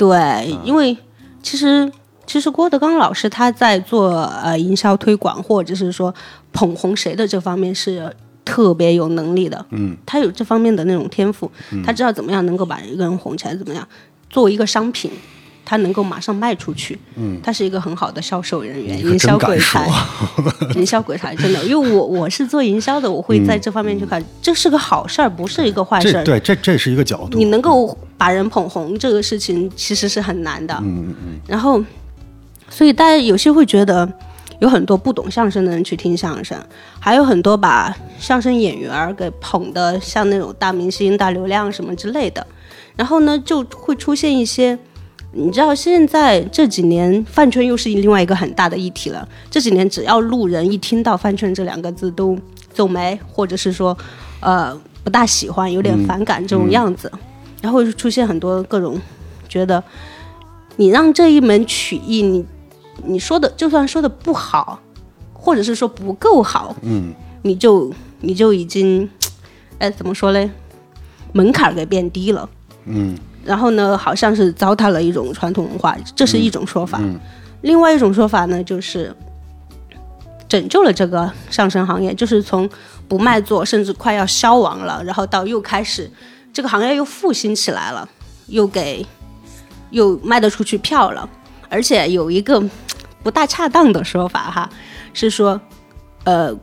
[0.00, 0.96] 对，因为
[1.42, 1.92] 其实
[2.24, 6.14] 其实郭德纲老师他在做呃营销推广或者是说
[6.52, 8.10] 捧红谁的这方面是
[8.42, 11.50] 特别有能力的，嗯，他有这方面的那种天赋，
[11.84, 13.86] 他知道怎么样能够把一个人红起来，怎么样
[14.30, 15.10] 作为一个商品。
[15.70, 19.88] 他能够马上卖出去，嗯，他是一个很好的销售人员， 营销鬼才，
[20.74, 26.24] 营销鬼才真的，因为我我是做营销的，我会在这方面去看，这是个好事儿，不是一个坏事儿。
[26.24, 27.38] 对这这是一个角度。
[27.38, 30.74] 你能够把人捧红这个事情其实是很难的。
[30.82, 31.80] 嗯嗯嗯，然后，
[32.68, 34.12] 所以大家有些会觉得，
[34.58, 36.58] 有很多不懂相声的人去听相声，
[36.98, 42.44] 还有很多把相声演员儿给捧的像那种大明星、大流量什么之类的。
[42.96, 44.76] 然后呢，就会出现一些，
[45.32, 49.26] 你知道，现在这几年饭圈又是另外一个很大的议题了。
[49.50, 52.36] 这几年只要路人一听到饭圈这两个字都
[52.74, 53.96] 皱眉，或者是说，
[54.40, 57.10] 呃，不大喜欢，有点反感这种样子，
[57.62, 59.00] 然后就出现很多各种
[59.48, 59.82] 觉得。
[60.76, 62.44] 你让这一门曲艺，你
[63.04, 64.80] 你说的就算说的不好，
[65.34, 67.12] 或者是说不够好，嗯，
[67.42, 69.06] 你就你就已经，
[69.78, 70.50] 哎，怎么说嘞？
[71.32, 72.48] 门槛儿给变低了，
[72.86, 76.98] 嗯，然后呢，好像是糟蹋了一种传统文化，这是一种说法。
[77.00, 77.18] 嗯
[77.62, 79.14] 另外一种说法呢，就是
[80.48, 82.66] 拯救了这个上升行业，就是从
[83.06, 86.10] 不卖座，甚至快要消亡了，然后到又开始
[86.54, 88.08] 这个行业又复兴起来了，
[88.46, 89.04] 又给
[89.90, 91.28] 又卖得出去票了，
[91.68, 92.62] 而且有一个
[93.22, 94.70] 不大恰当的说法哈，
[95.12, 95.60] 是说，
[96.24, 96.56] 呃。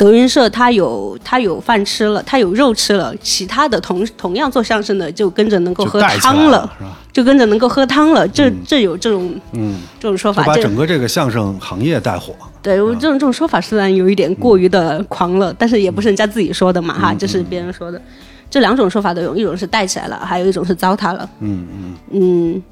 [0.00, 6.98] 德云社他有他有饭吃了，他有肉吃了，其他的同同样做相声的就跟着能够喝汤了，是吧？
[7.12, 12.32] 就跟着能够喝汤了，这这有这种嗯，这种说法，把整个这个相声行业带火。
[12.62, 18.00] 对我这种这种说法虽然有一点过于的狂了，但是也不是人家自己说的嘛哈，这是别人说的。
[18.48, 21.28] 这两种说法都有，一种是带起来了，还有一种是糟蹋了。
[21.40, 22.62] 嗯嗯，嗯，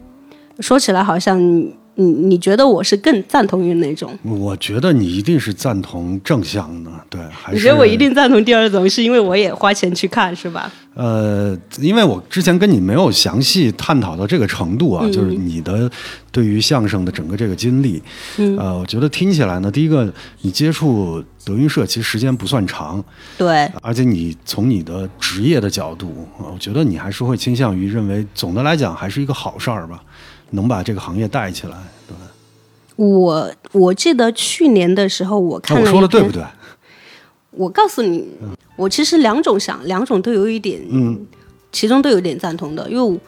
[0.61, 1.38] 说起来好像
[2.01, 4.17] 你你你觉得我是更赞同于哪种？
[4.23, 10.71] 我觉得你一定是赞同正向的，对，还是你觉得我一定赞同第二种，是因为我也花钱去看是吧？
[10.95, 15.91] 呃，因为我之前跟你没有详细探讨到这个程度啊，嗯就是你的
[16.33, 18.03] 对于相声的整个这个经历，
[18.39, 23.05] 嗯呃，我觉得听起来呢，第一个你接触德云社其实时间不算长，
[23.37, 30.03] 对，而且你从你的职业的角度，呃我觉得你还是会倾向于认为，总的来讲还是一个好事儿吧，
[30.51, 31.77] 能把这个行业带起来。
[32.07, 32.17] 对，
[32.97, 36.43] 我我记得去年的时候我看那我说的对不对？
[37.51, 38.29] 我告诉你，
[38.77, 41.27] 我其实两种想，两种都有一点，嗯，
[41.73, 43.21] 其中都有点赞同的，因为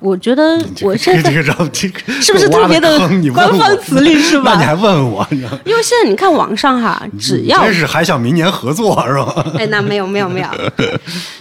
[0.00, 2.98] 我我觉得我现在 这个让这个是不是特别的
[3.32, 5.26] 官方我辞令是吧那你还问我？
[5.32, 9.44] 因为现在你看网上哈，只要真是还想明年合作是吧？
[9.58, 10.48] 哎，那没有没有没有，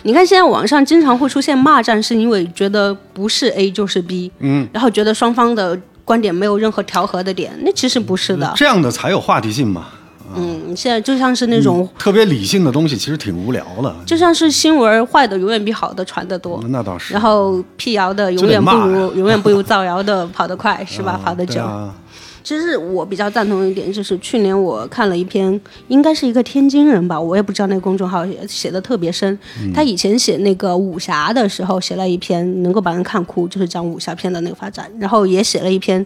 [0.04, 9.88] 你看现在网上经常会出现骂战，是因为觉得不是 A 就是 B，嗯，然后觉得双方的观点没有任何调和的点，那其实不是的，这样的才有话题性嘛。
[10.36, 13.94] 嗯，现在就像是那种，特别理性的东西，其实挺无聊的。
[14.06, 17.14] 就像是新闻坏的永远比好的传得多，那倒是。
[17.14, 21.20] 然后辟谣的永远不如永远不如造谣的跑得快， 是吧？
[21.24, 21.62] 跑得久。
[22.44, 29.36] 其实我比较赞同一点，就是去年我看了一篇，应该是一个天津人吧，我也不知道那个公众号写写的特别深。
[29.74, 36.06] 他以前写那个武侠的时候，写了一篇能够把人看哭，就是讲武侠片的那个发展，然后也写了一篇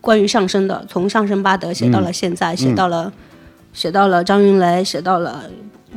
[0.00, 3.12] 关于相声的，从相声巴德写到了现在，写到了
[3.74, 5.42] 写到了张云雷，写到了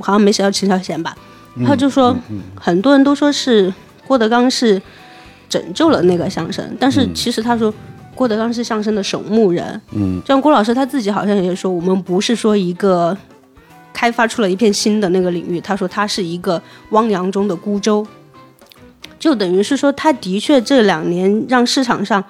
[0.01, 1.15] 好像没写到秦霄贤吧。
[1.65, 2.13] 他就说，
[2.59, 3.73] 很多人都说是
[4.05, 4.81] 郭德纲是
[5.47, 7.73] 拯救了那个相声，但是其实他说。
[8.17, 13.15] 郭德纲是相声的守墓人，嗯，就像郭老师他自己好像也说，我们不是说一个
[13.93, 16.59] 开发出了一片新的那个领域，他说他是一个
[16.89, 18.03] 汪洋中的孤舟，
[19.19, 22.25] 就等于是说，他的确这两年让市场上喜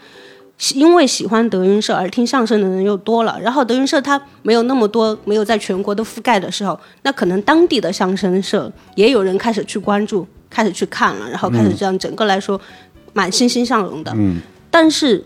[0.74, 12.60] 因为喜欢德云社而听相声的人又多了，然后德云社它没有那么多，没有在全国都覆盖的时候，那可能当地的相声社也有人开始去关注，开始去看了，然后开始这样整个来说
[13.14, 14.12] 蛮欣欣向荣的。
[14.16, 14.38] 嗯，
[14.72, 15.24] 但是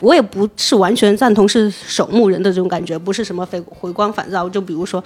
[0.00, 4.48] 我也不是完全赞同是守墓人的这种感觉，不是什么回回光返照。
[4.48, 5.02] 就比如说，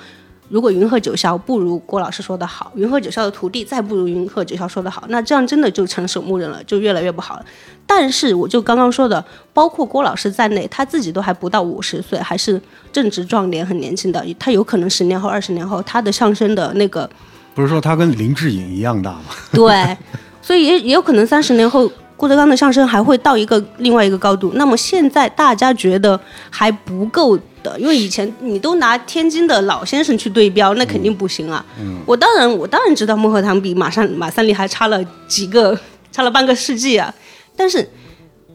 [0.51, 7.47] 如果云鹤九霄不如郭老师说的好，云鹤九霄的徒弟再不如云鹤九霄说的好，那这样真的就成守墓人了，就越来越不好了。
[7.87, 12.61] 但是我就刚刚说的，包括郭老师在内，他自己都还不到五十岁，还是
[12.93, 14.25] 正值壮年，很年轻的。
[14.39, 17.09] 他有可能十年后、二十年后，他的相声的那个
[17.55, 19.23] 不是说他跟林志颖一样大吗？
[19.53, 19.97] 对，
[20.43, 24.52] 所以也也有可能三十年后，郭德纲的相声还会到一个另外一个高度。
[24.54, 31.64] 那么现在大家觉得还不够的，因为以前你都拿天津的老先生去对标，那肯定不行啊。
[32.04, 35.74] 我当然我当然知道孟鹤堂比马上马三立还差了几个，
[36.12, 37.14] 差了半个世纪啊。
[37.56, 37.88] 但是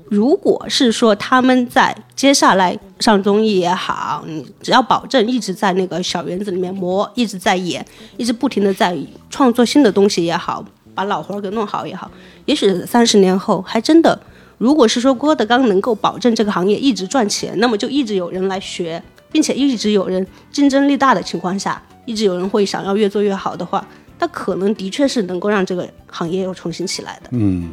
[0.10, 7.84] 如果是说他们在接下来上综艺也好，你只要保证一直在那个小园子里面磨，一直在演，
[8.18, 8.96] 一直不停的在
[9.32, 10.64] 创作新的东西也好，
[10.96, 12.10] 把老活儿给弄好也好，
[12.46, 14.20] 也许三十年后还真的，
[14.58, 23.86] 如果是说郭德纲能够保证这个行业一直赚钱，那么就一直有人来学，并且一直有人竞争力大的情况下，一直有人会想要越做越好的话，
[24.20, 27.30] 那可能的确是能够让这个行业又重新起来的。
[27.32, 27.70] 嗯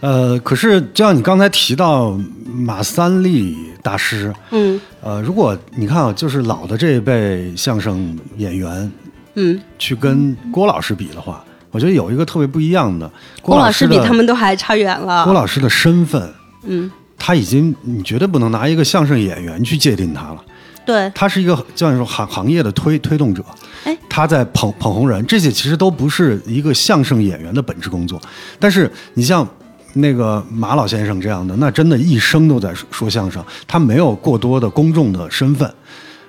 [0.00, 2.18] 呃，可是就像你刚才提到
[2.52, 8.90] 马三立大师，嗯呃，如果你看啊，就是老的这一辈相声演员
[9.34, 15.24] 嗯，去跟郭老师比的话，我觉得有一个特别不一样的，郭老师比他们都还差远了。
[15.24, 16.32] 郭老师的身份，
[16.62, 20.36] 嗯，他已经你绝对不能拿一个相声演员去界定他了。
[20.84, 23.42] 对，他是一个叫你说行行业的推推动者，
[23.84, 28.20] 哎，他在捧捧红人，这些其实都不是一个相声演员的本职工作。
[28.58, 29.46] 但是你像
[29.94, 35.72] 那个马老先生这样的，那真的一生都在说说相声，他没有过多的公众的身份。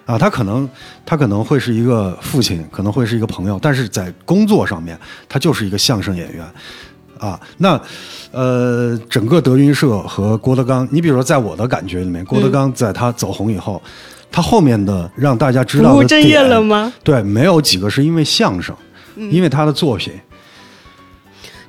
[0.05, 0.69] 啊，他可能
[1.05, 6.45] 他可能会是一个父亲，可能会是一个朋友，但是在工作上面，他就是一个相声演员。
[7.19, 7.79] 啊，那
[8.31, 13.81] 呃，整个德云社和郭德纲，你比如说，在我的感觉里面，郭德纲在他走红以后，
[14.29, 16.91] 他后面的让大家知道的正业了吗？
[17.01, 18.75] 对，没有几个是因为相声，
[19.15, 20.11] 因为他的作品。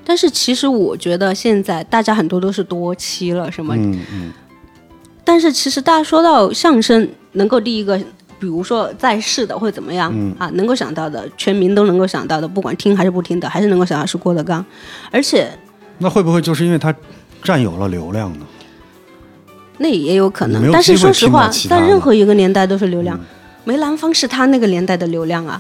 [0.04, 3.76] 但是其实我觉得现在大家很多都是多期了，什么？
[3.76, 4.32] 嗯嗯
[5.22, 7.98] 但是其实大家说到相声，能够第一个，
[8.44, 14.62] 比如说在世的或者怎么样、嗯啊，能够想到的，全民都能够想到的，不管听还是不听的，还是能够想到是郭德纲。
[15.10, 15.50] 而且
[15.96, 16.94] 那会不会就是因为他
[17.42, 18.44] 占有了流量呢？
[19.78, 20.46] 那也有可。
[20.48, 23.18] 能但是说实话在任何一个年代都是流量。
[23.64, 25.58] 梅兰芳是他那个年代的流量啊，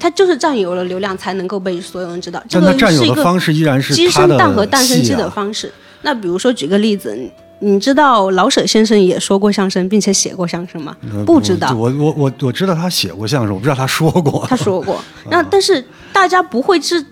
[0.00, 2.42] 他就是占有了流量才能够被所有人知道。
[2.48, 5.70] 这个占有是一个的方式依然是鸡生蛋和蛋生鸡的方式。
[6.00, 7.14] 那比如说举个例子，
[7.60, 10.96] 你你知道老舍先生也说过相声，并且写过相声吗？
[11.12, 14.46] 呃不知道，我我我我知道他写过相声，我不知道他说过。
[14.48, 15.00] 他说过。
[15.30, 17.04] 那但是大家不会知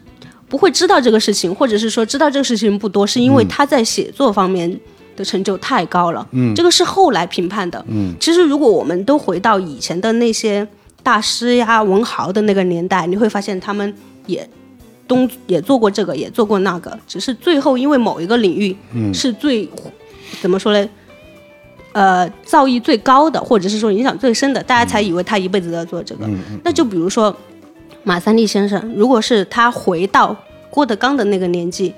[0.48, 4.80] 不会知道这个事情，或者是说知道这个事情不多，是因为他在写作方面
[5.16, 6.26] 的成就太高了。
[6.32, 7.84] 嗯，这个是后来评判的。
[7.88, 10.66] 嗯，其实如果我们都回到以前的那些
[11.02, 13.94] 大师呀、文豪的那个年代，你会发现他们
[14.26, 14.48] 也。
[15.06, 18.74] 东也做过这个，也做过那个，只是最后因为某一个领域
[19.12, 19.68] 是最、
[20.40, 20.88] 怎么说呢？
[21.92, 26.28] 呃，造诣最高的，或者是说影响最深的，大家才以为他一辈子都要做这个。
[26.64, 27.34] 那就比如说
[28.02, 30.36] 马三立先生，如果是他回到
[30.70, 31.94] 郭德纲的那个年纪，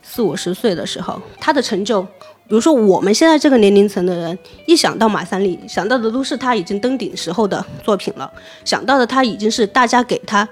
[0.00, 8.30] 四五十岁的时候，他的成就，比如说我们现在这个年龄层的人，一想到马三立，想到的都是他已经登顶时候的作品了，
[8.64, 10.48] 想到的他已经是大家给他。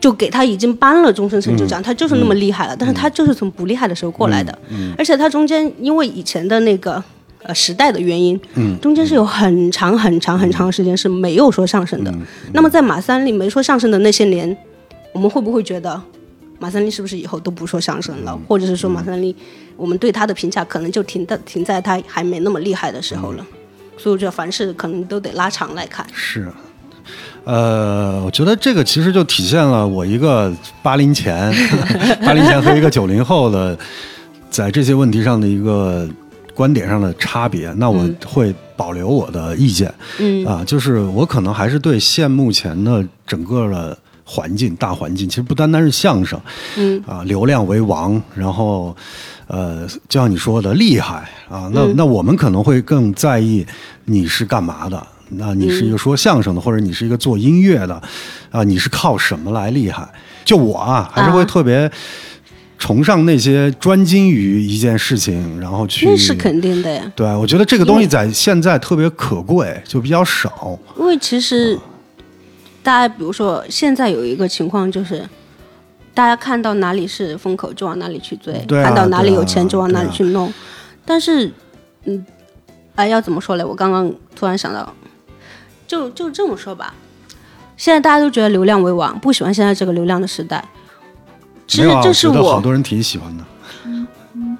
[0.00, 2.74] 就给他已经颁了终身成就奖，他就是那么厉害了。
[2.74, 4.58] 但是他就是从不厉害的时候过来的，
[4.96, 7.02] 而且他中间因为以前的那个
[7.42, 8.40] 呃时代的原因，
[8.80, 12.12] 中间是有很长很长很长的时间是没有说相声的。
[12.54, 14.56] 那么在马三立没说相声的那些年，
[15.12, 16.00] 我们会不会觉得
[16.58, 18.38] 马三立是不是以后都不说相声了？
[18.48, 19.36] 或者是说马三立，
[19.76, 23.46] 我们对他的评价可能就停在停在他还没那么厉害的时候了？
[23.98, 26.06] 所以我觉得凡事可能都得拉长来看。
[26.12, 26.50] 是，
[27.44, 31.52] 呃，我觉得这个其实就体现了我一个八零前、
[32.24, 33.76] 八零前和一个九零后的
[34.50, 36.08] 在这些问题上的一个
[36.54, 37.72] 观点上的差别。
[37.78, 46.40] 那我会保留我的意见，嗯啊，就是我可能还是对现目前的整个的环境、大环境，其实不单单是相声，
[46.76, 48.94] 嗯啊，流量为王，然后
[49.48, 53.66] 呃，就像你说的厉害啊，那、那我们可能会更在意
[54.04, 55.04] 你是干嘛的。
[55.30, 58.02] 那你是一个说相声的，或者你是一个做音乐的，
[58.50, 60.08] 啊，你是靠什么来厉害？
[60.44, 61.90] 就我啊，还是会啊特别
[62.78, 66.06] 崇尚那些专精于一件事情，然后去。
[66.06, 67.12] 那是肯定的呀。
[67.14, 70.78] 对，我觉得这个东西在现在特别可贵，就比较少。
[70.98, 71.78] 因为其实
[72.82, 75.28] 大家比如说现在有一个情况就是，
[76.14, 80.52] 大家看到哪里是风口就往哪里去追，啊看到哪里有钱就往哪里去弄。
[81.04, 81.52] 但是，
[82.04, 82.24] 嗯，
[82.94, 83.64] 哎，要怎么说嘞？
[83.64, 84.92] 我刚刚突然想到，
[85.90, 86.94] 就就这么说吧。
[87.76, 90.64] 现在大家都觉得流量为王，不喜欢现在这个流量的时代。
[91.66, 93.44] 其实这是我觉得好多人挺喜欢的。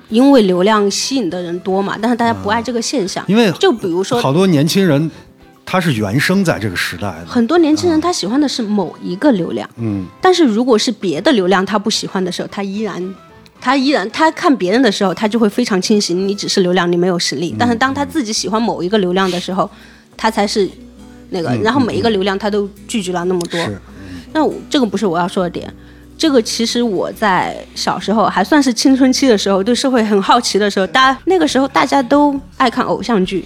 [0.09, 3.25] 因为流量吸引的人多嘛，但是大家不爱这个现象。
[3.29, 5.09] 因为就比如说好多年轻人
[5.65, 13.15] 他是原生在这个时代的，很多年轻人他喜欢的是某一个流量，嗯，但是如果是别的流量他不喜欢的时候，他依然。
[13.61, 17.55] 他依然，他看别人的时候，他就会非常清醒，你只是流量，你没有实力。
[17.59, 19.71] 但是当他自己喜欢某一个流量的时候，
[20.17, 20.67] 他才是
[21.31, 21.55] 那个。
[21.63, 23.59] 然后每一个流量他都聚集了那么多。
[24.33, 25.73] 那我这个不是我要说的点，
[26.17, 33.45] 这个其实我在小时候还算是青春期的时候，对社会很好奇的时候，大家那个时候大家都爱看偶像剧，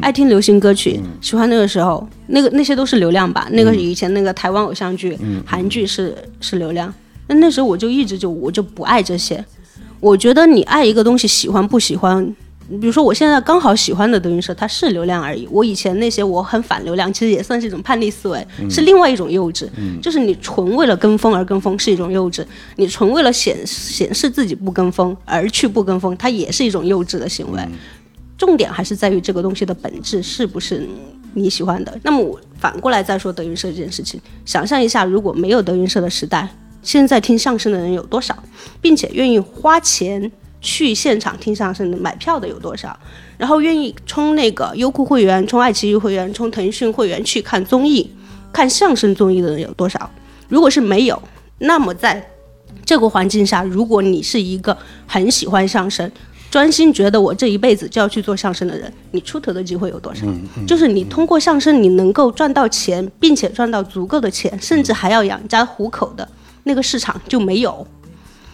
[0.00, 3.46] 爱听流行歌曲，喜欢那个时候那个那些都是流量吧？
[3.52, 6.92] 那个以前那个台湾偶像剧、韩剧是是流量。
[7.28, 9.44] 那那时候我就一直就我就不爱这些，
[10.00, 12.34] 我觉得你爱一个东西，喜欢不喜欢，
[12.80, 15.46] 比如说我现在刚好喜欢的德云社，它是流量而已。
[15.50, 19.68] 我以前那些我很反流量，其实也算是一种叛逆思维，是另外一种幼稚。
[20.00, 22.44] 就是你纯为了跟风而跟风是一种幼稚，
[22.76, 27.60] 你纯为了显显示自己不跟风而去不跟风，它也是一种幼稚的行为。
[28.38, 30.88] 重点还是在于这个东西的本质是不是
[31.34, 31.96] 你喜欢的。
[32.02, 36.48] 那么我反过来再说德云社这件事情，想象一下，如果没有德云社的时代。
[36.82, 38.36] 现在听相声的人有多少，
[38.80, 40.32] 并且愿意花钱
[40.62, 42.98] 去现场听相声的买票的有多少？
[43.36, 48.08] 然后愿意充那个优酷会员、充爱奇艺会员、充腾讯会员去看综艺、
[48.52, 50.10] 看相声综艺的人有多少？
[50.48, 51.20] 如果是没有，
[51.58, 52.24] 那么在
[52.84, 56.10] 这个环境下，如果你是一个很喜欢相声、
[56.50, 60.24] 专心觉得我这一辈子就要去做相声的人，你出头的机会有多少？
[60.66, 66.28] 就是你通过相声，你能够赚到钱，并且赚到足够的钱，甚至还要养家糊口的。
[66.64, 67.84] 那个市场就没有，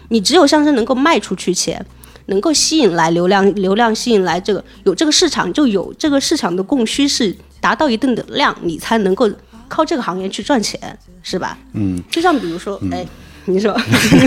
[0.08, 1.84] 你只有相声能够卖出去钱，
[2.28, 9.30] 能够吸引来流量，流量吸引来这个有这个市场，就有这个市场的供需是达到一定的量，你才能够
[9.68, 10.80] 靠这个行业去赚钱，
[11.22, 11.58] 是吧？
[11.74, 13.04] 嗯，就像比如说，哎，
[13.44, 13.72] 你说，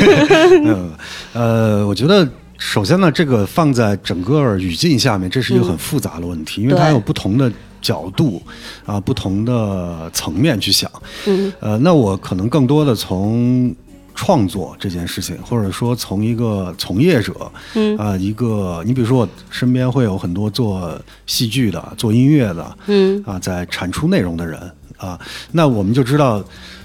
[0.66, 0.92] 嗯，
[1.34, 2.28] 呃，我觉得
[2.58, 7.52] 首先呢，这个放在整个语境下面，这是一个很复杂的问题，因为它有不同的。
[7.82, 8.40] 角度
[8.86, 10.88] 啊，不同的层面去想，
[11.26, 13.76] 嗯，呃，那我可能更多的从
[14.22, 17.98] 创作这件事情，或者说从一个从业者，嗯。
[17.98, 20.96] 啊，一个你比如说我身边会有很多做
[21.26, 23.20] 戏剧的、做音乐的，嗯。
[23.26, 24.60] 啊，在产出内容的人
[24.98, 25.20] 啊，
[25.54, 26.40] 那我们就知道，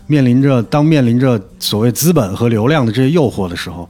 [0.06, 3.86] 面临着当面临着所谓资本和流量的这些诱惑的时候，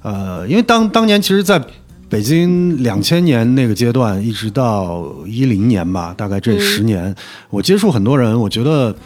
[0.00, 1.62] 呃，因为当当年其实，在
[2.08, 7.14] 北京两千年那个阶段，一直到一零年吧，大概这十年，
[7.50, 8.96] 我接触很多人，我觉得，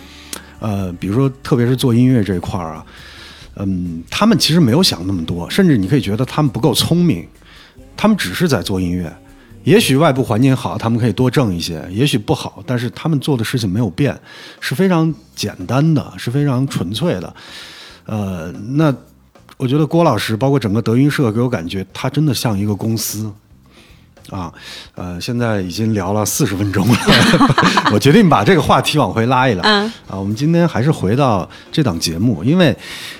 [0.60, 2.86] 呃，比如说，特别是做音乐这一块儿啊，
[3.56, 7.26] 嗯，他们其实没有想那么多，甚至你可以觉得他们不够聪明，
[7.96, 9.12] 他们只是在做音乐。
[9.64, 14.18] 也许外部环境好，他们可以多挣一些；也许不好，但是他们做的事情没有变，
[14.60, 17.34] 是非常简单的，是非常纯粹的。
[18.06, 18.94] 呃，那。
[19.56, 23.30] 我觉得郭老师，包括整个德云社，给我感觉他真的像一个公司，
[24.28, 24.52] 啊，
[24.94, 26.96] 呃，现在已经聊了四十分钟了，
[27.92, 29.62] 我决定把这个话题往回拉一拉。
[29.64, 29.84] 嗯。
[30.08, 32.76] 啊，我们今天还是回到这档节目，因为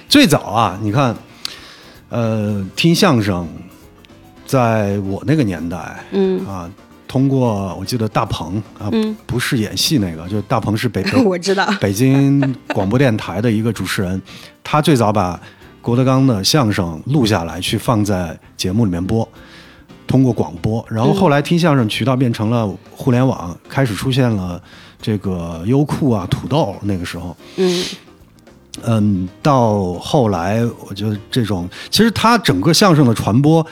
[0.09, 1.15] 最早啊，你看，
[2.11, 3.49] 呃，听相声，
[4.47, 6.47] 在我那个年代，嗯。
[6.47, 6.71] 啊，
[7.09, 9.17] 通过我记得大鹏啊，嗯。
[9.27, 14.21] 不是演戏那个，就大鹏是北北 我知道，北京广播电台的一个主持人，
[14.63, 15.41] 他最早把
[15.83, 19.27] 郭德纲的相声录下来，去放在节目里面播，
[20.11, 20.85] 通过广播。
[20.91, 24.61] 然后后来听相声渠道变成了互联网，开始出现了
[25.01, 26.75] 这个优酷啊、土豆。
[26.83, 27.85] 那个时候，嗯
[28.83, 33.65] 嗯，到后来，我觉得这种其实它整个相声的传播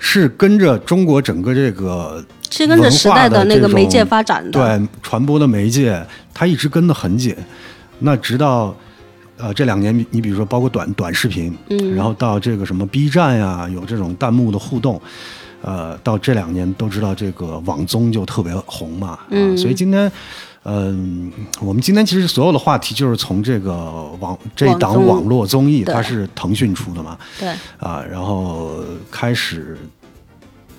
[0.00, 4.50] 是跟着中国整个这个是跟着时代的那个媒介发展的。
[4.50, 6.04] 对传播的媒介，
[6.34, 7.36] 它一直跟得很紧。
[8.00, 8.74] 那直到
[9.36, 15.00] 呃这两年，你你比如说包括短短视频，嗯然后到这个什么 B 站呀，有这种弹幕的互动，
[15.62, 20.10] 呃，到这两年都知道这个网综就特别红嘛，啊，嗯所以今天。
[20.64, 21.28] 嗯，
[21.60, 23.74] 我们今天其实所有的话题就是从这个
[24.20, 27.48] 网这一档网络综艺，它是腾讯出的嘛，对，
[27.78, 28.76] 啊，然后
[29.10, 29.76] 开始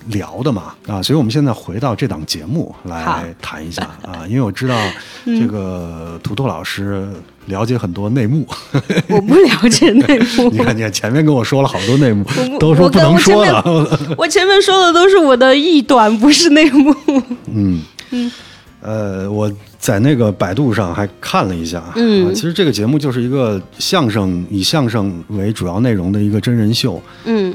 [0.06, 4.74] 聊的嘛，啊，所以我们现在回到这档节目来谈一下啊，因为我知道
[5.26, 7.12] 嗯这个图图老师
[7.46, 8.46] 了解很多内幕，
[9.08, 10.48] 我不了解内幕。
[10.52, 10.58] 你。
[10.58, 12.24] 看，你看前面跟我说了好多内幕，
[12.58, 13.62] 都说不能说的，
[14.16, 16.94] 我前面说的都是我的臆断，不是内幕。
[17.52, 17.80] 嗯。
[18.10, 18.32] 嗯，
[18.80, 22.28] 呃，我在那个百度上还看了一下，嗯。
[22.28, 27.54] 啊，其实这个节目就是一个相声以相声为主要内容的一个真人秀，嗯。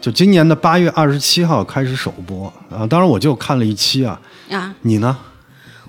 [0.00, 5.16] 就今年的八月二十七号开始首播啊，当然我就看了一期啊，啊，你呢？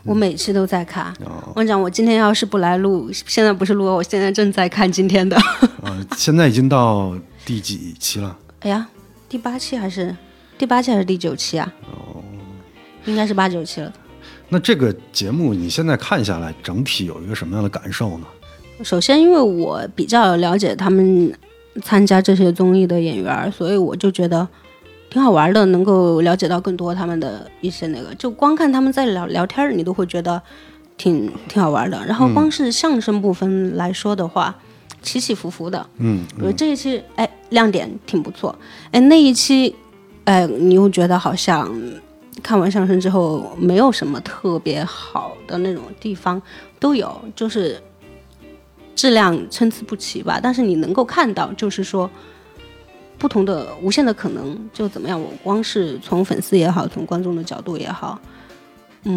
[0.04, 1.14] 我每期都在看。
[1.26, 5.38] 哦我讲，我今天要是不来录，现在不是录，我现在正在看今天的。
[5.82, 8.38] 呃，现在已经到第几期了？
[8.62, 8.88] 哎呀，
[9.28, 10.16] 第八期还是
[10.58, 11.74] 第八期还是第九期啊？
[11.92, 12.24] 哦，
[13.06, 13.92] 应该是八九期了。
[14.50, 18.26] 那这个节目你现在看下来，整体有一个什么样的感受呢？
[18.84, 21.32] 首先，因为我比较了解他们
[21.84, 24.48] 参加这些综艺的演员，所以我就觉得
[25.10, 28.14] 挺好玩的，能够了解到更多他们的一些那个。
[28.16, 30.42] 就光看他们在聊聊天儿，你都会觉得
[30.98, 31.98] 挺挺好玩的。
[32.06, 34.56] 然后光是相声部分来说的话，
[35.02, 35.86] 起起伏伏的。
[35.98, 38.56] 嗯，比如这一期，哎，亮点挺不错。
[38.92, 39.76] 哎，那一期，
[40.26, 41.74] 哎，你又觉得好像
[42.44, 46.40] 看完相声之后没有什么特别好的那种地方，
[46.80, 47.82] 都有，就是
[48.96, 50.40] 质量参差不齐吧。
[50.42, 52.10] 但是你能够看到，就是说
[53.20, 55.22] 不同的无限的可能，就怎么样？
[55.22, 58.20] 我光是从粉丝也好，从观众的角度也好，
[59.04, 59.14] 嗯，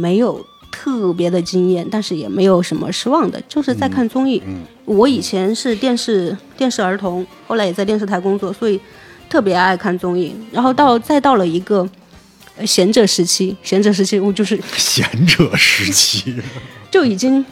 [0.00, 4.42] 没有特别的惊艳，但是也没有什么失望的，就是在看综艺。
[4.86, 8.80] 我以前是电视电视儿童，后来也在电视台工作，所以
[9.28, 10.34] 特别爱看综艺。
[10.50, 11.88] 然后到再到了一个
[12.56, 16.34] 呃闲者时期，闲者时期我就是闲者时期，
[16.90, 17.44] 就已经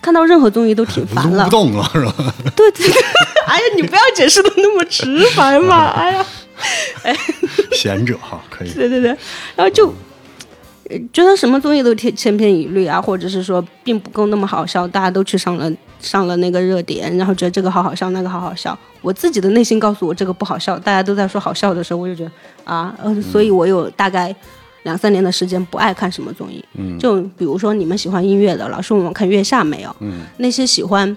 [0.00, 1.50] 看到任何综艺都挺烦了不。
[1.50, 2.14] 动了是吧？
[2.56, 2.66] 对
[3.46, 5.86] 哎呀，你不要解释的那么直白嘛！
[5.90, 6.26] 哎呀，
[7.02, 7.16] 哎，
[7.72, 8.70] 贤者哈，可以。
[8.72, 9.08] 对对对，
[9.56, 9.92] 然后就
[10.88, 15.70] 呃觉得什么综艺都千千篇一律啊，或者是说并不够那么好笑，大家都去上了
[16.00, 18.78] 上了那个热点，然后觉得这个好好笑，那个好好笑。
[19.02, 22.30] 我自己的内心告诉我这个不好笑，大家都在说好笑的时候，我就觉得
[22.64, 24.34] 啊，呃，所以我有大概
[24.82, 26.64] 两三年的时间不爱看什么综艺。
[26.74, 29.94] 嗯，就比如说你们喜欢音乐的，老师问我看《月下》没有？
[30.00, 31.16] 嗯，那些喜欢。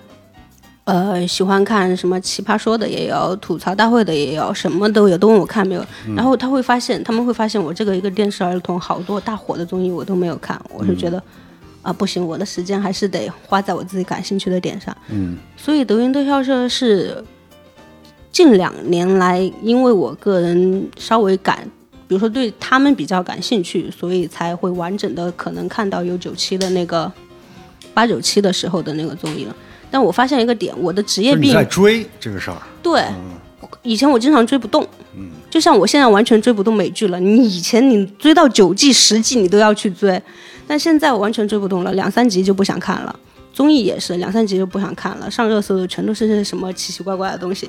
[0.86, 5.86] 呃，喜欢看什么奇葩说的也有，吐槽大会的也有，什么都有，都问我看没有。
[6.14, 10.62] 然后他会发现，他们会发现我这个一个电视儿童，好多大火的综艺我都没有看。
[10.74, 11.24] 我是觉得，
[11.82, 14.94] 啊、不行，我的时间还是得花在我自己感兴趣的点上。
[15.08, 17.24] 嗯，所以德云逗笑社是
[18.34, 21.66] 近两年来，因为我个人稍微感，
[22.14, 27.12] 比如说对他们比较感兴趣，所以才会完整的可能看到有九七的那个
[27.92, 29.56] 八九七的时候的那个综艺了。
[29.90, 33.04] 但我发现一个点，我的职业病在追这个事儿，对，
[33.82, 34.88] 以前我经常追不动，
[35.50, 37.20] 就像我现在完全追不动美剧了。
[37.20, 40.22] 你以前你追到九季、十季你都要去追，
[40.68, 43.20] 但现在我完全追不动了，两三集就不想看了。
[43.52, 47.68] 综艺也是两三集就不想看了，上热搜的全都是些什么奇奇怪怪的东西。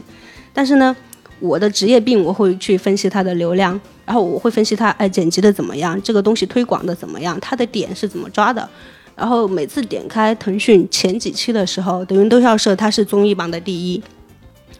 [0.52, 0.94] 但是呢，
[1.40, 8.68] 我的职业病我会去分析它的流量，然后我会分析他哎剪辑的怎么样，这个东西推广的怎么样，他的点是怎么抓的。
[9.16, 14.02] 然后每次点开腾讯前几期的时候，抖音逗笑社它是综艺榜的第一，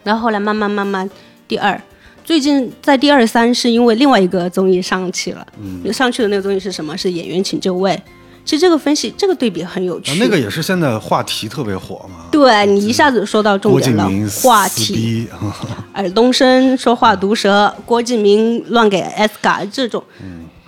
[0.03, 1.09] 然后后来慢慢慢慢
[1.47, 1.81] 第二，
[2.23, 6.97] 最近在第二三是因为另外一个综艺上去了，嗯、上去的那个综艺是什么？
[6.97, 7.97] 是演员请就位。
[8.45, 10.11] 其实这个分析，这个对比很有趣。
[10.11, 12.27] 啊那个也是现在话题特别火嘛。
[12.31, 14.07] 对你一下子说到重点了，
[14.43, 15.27] 话题。
[15.93, 20.03] 尔冬升说话毒舌，郭敬明乱给 S 嘎这种，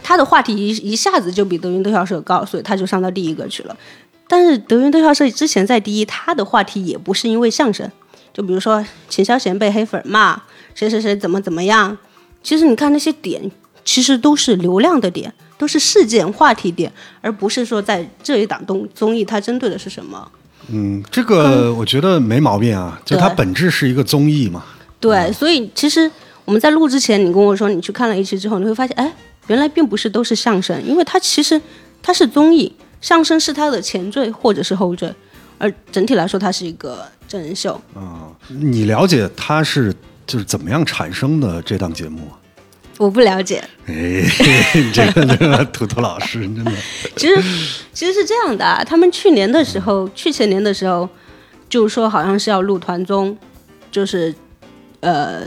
[0.02, 3.78] 他的话题一一下子就比德云逗笑社高，所以他就上到第一个去了。
[4.28, 7.90] 但是德云逗笑社之前在第一，他的话题也不是因为相声，
[8.34, 10.42] 就比如说秦霄贤被黑粉骂，
[10.74, 11.98] 谁谁谁怎么怎么样。
[12.42, 13.52] 其实你看那些点，
[13.86, 16.92] 其实都是流量的点，都是事件话题点，
[17.22, 20.32] 而不是说在这一档综综艺它针对的是什么。
[20.70, 24.64] 嗯，这个我觉得没毛病啊，就它本质是一个综艺嘛。
[25.00, 26.12] 对，所以其实
[26.44, 29.14] 我们在录之前，你跟我说你去看了一期之后，你会发现，哎，
[29.48, 31.62] 原来并不是都是相声，因为它其实
[32.02, 35.14] 它是综艺，相声是它的前缀或者是后缀，
[35.58, 37.80] 而整体来说它是一个真人秀。
[37.94, 39.96] 啊，你了解它是
[40.26, 42.36] 就是怎么样产生的这档节目啊？
[42.98, 44.24] 我不了解，哎，
[44.92, 46.72] 这个这个图图老师真的，
[47.16, 47.36] 其实
[47.94, 51.08] 其实是这样的啊，他们去年的时候，去前年的时候，
[51.70, 53.38] 就说好像是要录团综，
[53.92, 54.34] 就是
[55.02, 55.44] 呃，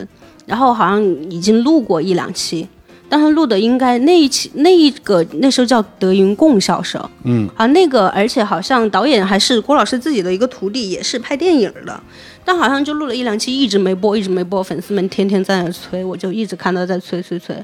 [0.47, 2.69] 然后好像已经录过一两期，
[3.09, 12.01] 但是录的应该那一期那一个那时候叫德云共销社，嗯，啊那个而且好像导演还是郭老师自己的一个徒弟，也是拍电影的。
[12.45, 17.57] 但好像就录了一两期，一直没播，一直没播，粉丝们天天在那催，我就一直看到在催催催。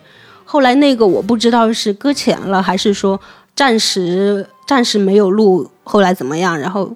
[0.44, 3.20] 后来那个我不知道是搁浅了，还是说
[3.54, 6.58] 暂时暂时没有录，后来怎么样？
[6.58, 6.94] 然后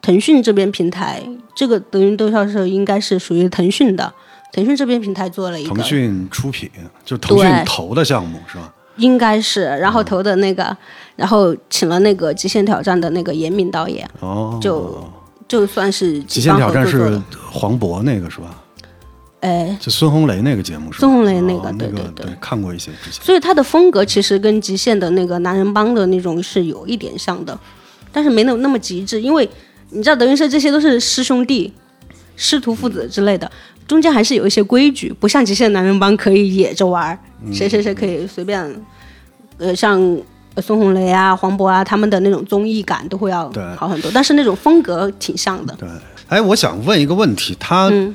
[0.00, 1.22] 腾讯这边平台，
[1.54, 4.12] 这个德云逗笑社应该是属于腾讯的，
[4.52, 6.70] 腾讯这边平台做了一个，腾讯出品，
[7.04, 8.72] 就腾讯投的项目是吧？
[8.96, 10.76] 应该是，然后投的那个，
[11.14, 14.98] 然后请了那个《极限挑战》的那个严敏导演，哦，就
[15.48, 17.20] 就算是极限挑战是
[17.50, 18.62] 黄渤那个是吧？
[19.40, 21.00] 哎，就孙红雷那个节目是吧？
[21.00, 23.24] 孙红雷那个对对对看过一些之前。
[23.24, 27.58] 所以他的风格其实跟极限的那个男人帮的那种是有一点像的，
[28.12, 29.48] 但是没有那么极致，因为
[29.90, 31.72] 你知道德云社这些都是师兄弟、
[32.36, 33.50] 师徒父子之类的，
[33.86, 38.84] 中间还是有一些规矩，不像极限男人帮可以野着玩儿，嗯谁谁谁可以随便，
[39.58, 40.22] 呃，像呃
[40.60, 45.74] 孙红雷啊、黄渤啊他们的那种综艺感都会要好很多，但是那种风格挺像的。
[45.78, 45.88] 对，
[46.28, 48.14] 哎，我想问一个问题，他、嗯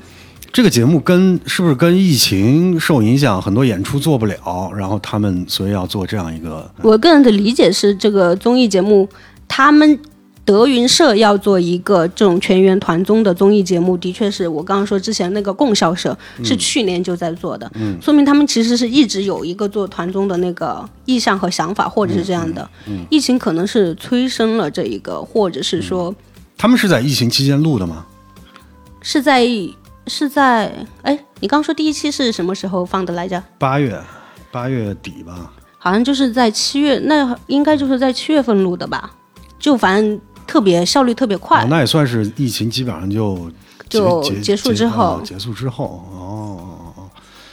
[0.52, 9.10] 这个节目跟是不是跟疫情受影响，很多演出做不了，然后他们所以要做这样一个，我个人的理解是，这个综艺节目
[9.48, 10.00] 他们。
[10.46, 17.72] 德云社要做一个这种全员团综的综艺节目，的确是我刚刚说之前那个供销社是去年就在做的，
[18.02, 22.70] 说明他们其实是一直有一个做团综的那个意向和想法，或者是这样的。
[23.10, 26.14] 疫情可能是催生了这一个，或者是说
[26.58, 28.06] 他们是在疫情期间录的吗？
[29.02, 29.48] 是在
[30.08, 33.42] 是在哎，你刚说第一期是什么时候放的来着？
[33.58, 33.98] 八月，
[34.52, 35.54] 八月底吧。
[35.78, 39.12] 好像就是在七月，那应该就是在七月份录的吧？
[39.60, 43.52] 就反正特别效率特别快哦，，那也算是疫情基本上就
[43.90, 46.20] 就结结束之后哦结束之后，哦
[46.60, 47.10] 哦哦。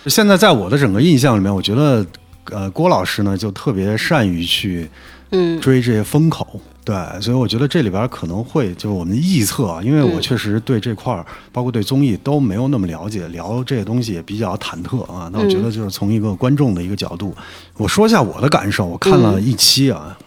[0.06, 2.04] 现在在我的整个印象里面，我觉得
[2.50, 4.88] 呃郭老师呢就特别善于去
[5.30, 6.60] 嗯追这些风口。
[6.82, 15.30] 对，所以我觉得这里边可能会就是我们臆测啊，因为我确实对这块儿，包括对综艺都没有那么了解，聊这些东西也比较忐忑啊。
[15.30, 17.34] 那我觉得就是从一个观众的一个角度，
[17.76, 18.86] 我说一下我的感受。
[18.86, 20.18] 我看了一期啊，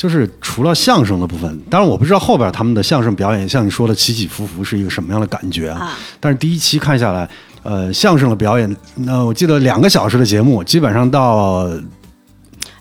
[0.00, 5.78] 就是除了相声的部分，当然我不知道后边他们的相声表演，像你说的起起伏伏是一个什么样的感觉啊。
[5.78, 7.28] 啊，但是第一期看下来，
[7.64, 11.68] 呃，相声的表演，那我记得两个小时的节目，基本上到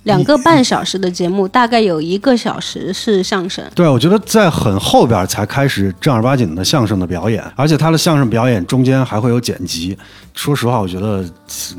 [0.03, 3.65] 两个半小时的节目，大概有一个小时是相声。
[3.75, 9.97] 对，我觉得在很后边才开始正儿八经的相声的表演，而且他的相声表演中间还会有剪辑。
[10.33, 11.25] 说实话，我觉得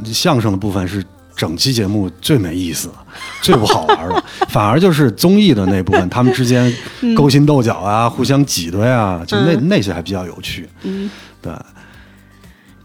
[0.05, 1.03] 相声的部分是
[1.41, 2.91] 整期节目最没意思、
[3.41, 6.71] 最不好玩的，反而就是综艺的那部分，他们之间
[7.17, 10.69] 勾心斗角啊、互相挤兑啊，就那、那些还比较有趣。
[10.83, 11.11] 嗯，
[11.41, 11.51] 对，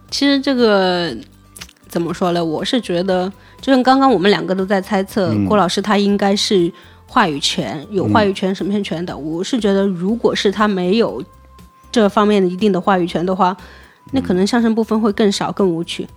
[0.10, 1.14] 其实这个
[1.90, 2.44] 怎么说呢？
[2.44, 3.30] 我是觉得，
[3.60, 6.72] 就像刚刚我们两个都在猜测，嗯郭老师他应该是
[7.06, 9.18] 话语权有话语权、审片权的。
[9.18, 11.22] 我是觉得，如果是他没有
[11.92, 13.56] 这方面的一定的话语权的话，
[14.14, 16.08] 那可能相声部分会更少、更无趣。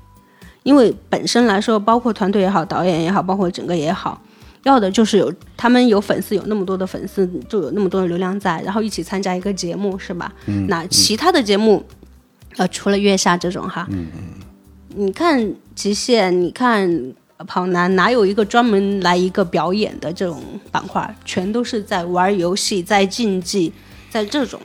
[0.69, 4.21] 因为本身来说，包括团队也好，导演也好，包括整个也好，
[4.65, 10.31] 要的就是有他们有粉丝，有那么多的粉丝，就有那么多的流量在，然后一起参加一个节目，是吧？
[10.69, 11.83] 那其他的节目，
[12.59, 13.89] 呃，除了月下这种哈，
[14.95, 17.15] 你看极限，你看
[17.47, 21.17] 跑男，哪有一个专门来一个表演的这种板块？
[21.25, 23.73] 全都是在玩游戏，在竞技，
[24.11, 24.61] 在这种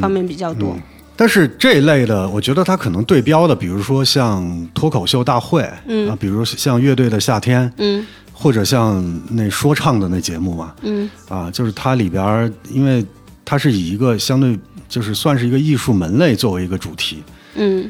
[0.00, 0.76] 方面比较多。
[1.16, 6.08] 但是这一类的，我觉得它可能对标的，比如说像脱口秀大会，嗯。
[6.08, 8.04] 啊，比如像乐队的夏天，嗯。
[8.32, 11.08] 或者像那说唱的那节目嘛，嗯。
[11.28, 13.04] 啊，就是它里边儿，因为
[13.44, 14.58] 它是以一个相对
[14.88, 17.22] 就是算是一个艺术门类作为一个主题
[17.54, 17.88] 嗯，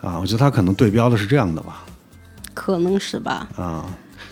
[0.00, 1.84] 啊，我觉得它可能对标的是这样的吧，
[2.52, 3.48] 可能是吧。
[3.56, 3.86] 啊。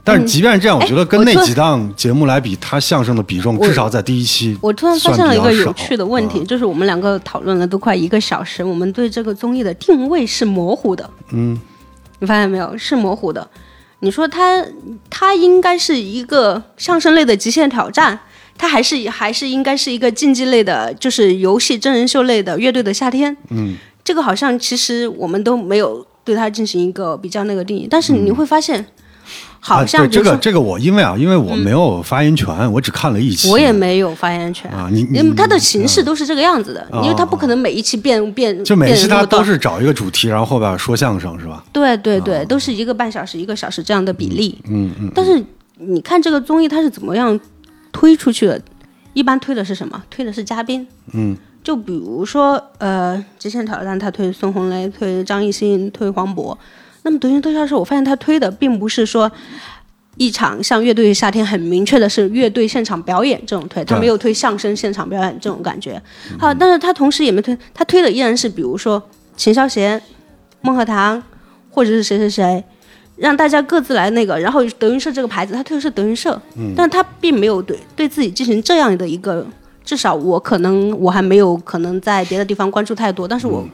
[0.05, 11.09] 但是即便是这样，我觉得跟那几档节目来比，它相声的比重至少在第一期我突然发现了一个有趣的问题，啊就是我们两个讨论了都快一个小时，我们对这个综艺的定位是模糊的。
[11.31, 11.61] 嗯，
[12.19, 12.77] 你发现没有？
[12.77, 13.49] 是模糊的。
[14.01, 14.65] 你说它
[15.09, 18.19] 它应该是一个相声类的极限挑战，
[18.59, 23.37] 它还是还是应该是一个竞技类的，就是游戏真人秀类的乐队的夏天。
[23.51, 28.85] 嗯，这个好像其实我们都没有对它进行一个比较那个定义，但是你会发现，
[29.65, 41.65] 好像这个这个我因为啊，因为我没有发言权，我只看了一期，我也没有发言权啊你你因为它的形式都是这个样子的，啊因为它不可能每一期变变就每一期它都是找一个主题，然后后边说相声是吧？
[41.73, 44.59] 对对对，都是一个半小时一个小时这样的比例。
[44.69, 45.41] 嗯嗯，但是
[45.77, 47.39] 你看这个综艺它是怎么样
[47.93, 48.61] 推出去的？
[49.15, 50.03] 一般推的是什么？
[50.11, 50.85] 推的是嘉宾。
[51.13, 56.57] 嗯，就比如说呃，《极限挑战》他推孙红雷，推张艺兴，推黄渤。
[57.03, 59.31] 那么德云特效是我发现他推的并不是说
[60.17, 66.01] 一场像乐队夏天很明确的是乐队现场表演这种推，他没有推相声现场表演这种感觉。
[66.39, 69.03] 好，但是他同时也没推，他推的依然是比如说
[69.37, 70.01] 秦霄贤、
[70.61, 71.23] 孟鹤堂，
[71.71, 72.65] 或者是谁谁谁。
[73.17, 76.41] 让大家各自来那个，然后德云社这个牌子，他推的是德云社，
[76.75, 79.47] 但他并没有对对自己进行这样的一个，
[79.85, 83.65] 至少我可能我还没有可能在别的地方关注太多，但是我、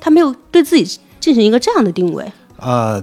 [0.00, 2.24] 他没有对自己进行一个这样的定位，
[2.62, 3.02] 呃，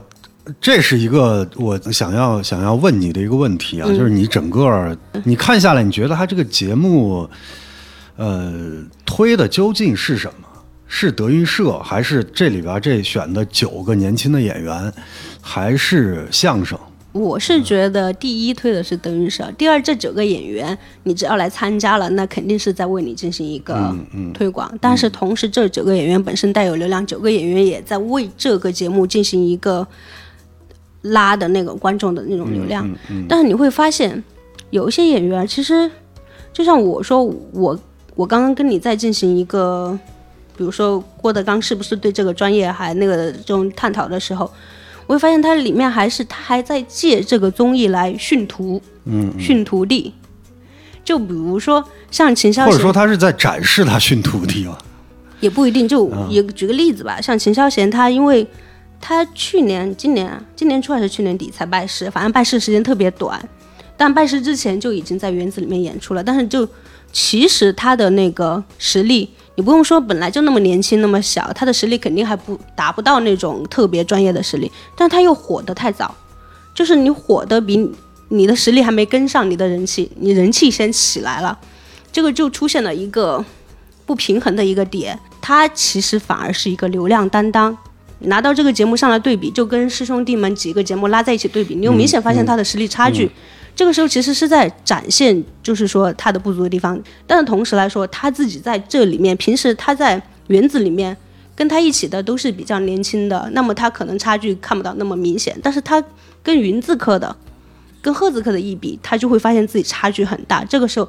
[0.59, 7.29] 这是一个我想要想要问你的一个问题啊，嗯就是你整个儿你看下来，你觉得他这个节目，
[8.15, 10.47] 呃，推的究竟是什么？
[10.91, 14.91] 是德云社，还是这里边这选的九个年轻的演员，
[15.39, 16.75] 还是相声？
[17.11, 23.95] 我是觉得第一推的是德云社，第二这九个演员你只要来参加了，那肯定是在为你进行一个
[24.31, 24.71] 推广。
[24.79, 29.85] 但是同时这九个演员本身带有流量，九个演员也在为这个节目进行一个
[31.01, 32.87] 拉的那个观众的那种流量。
[33.27, 34.23] 但是你会发现，
[34.69, 35.89] 有一些演员其实
[36.53, 37.79] 就像我说，我
[38.13, 39.97] 我刚刚跟你在进行一个，
[40.55, 44.51] 比如说郭德纲是不是对这个专业还那个这种探讨的时候。
[45.09, 50.13] 我会发现他里面还是他还在借这个综艺来训徒，嗯，训徒弟。
[51.03, 54.77] 就比如说像秦霄贤，或者说他是在展示他训徒弟嘛？
[55.39, 55.87] 也不一定。
[55.87, 58.45] 就也举个例子吧，像秦霄贤，他因为
[59.01, 63.43] 他去年、今年、今年初还是去年底才拜师，反正拜师时间特别短，
[63.97, 66.23] 但拜师之前就已经在园子里面演出了。
[66.23, 66.69] 但是就
[67.11, 69.27] 其实他的那个实力。
[69.59, 76.15] 你不用说，本来就那么年轻那么小，他的实力肯定还不达不到那种特别专业的实力，但他又火得太早，
[76.73, 77.91] 就是你火的比
[78.29, 81.59] 你的实力还没跟上你的人气，你人气先起来了，
[82.09, 83.43] 这个就出现了一个
[84.05, 87.77] 不平衡的一个点，他其实反而是一个流量担当，
[88.19, 93.29] 拿到这个节目上来对比，就跟师兄弟们几个节目拉在一起对比，你又明显发现他的实力差距。
[93.79, 101.15] 这个时候其实是在展现，就是说他的不足的地方，但是同时来说，他自己在这里面，平时他在园子里面
[101.55, 106.03] 跟他一起的都是比较年轻的，那么他可能差距看不到那么明显，但是他
[106.43, 107.33] 跟云字科的、
[108.01, 110.61] 跟鹤字科的一比，他就会发现自己差距很大。
[110.65, 111.07] 这个时候，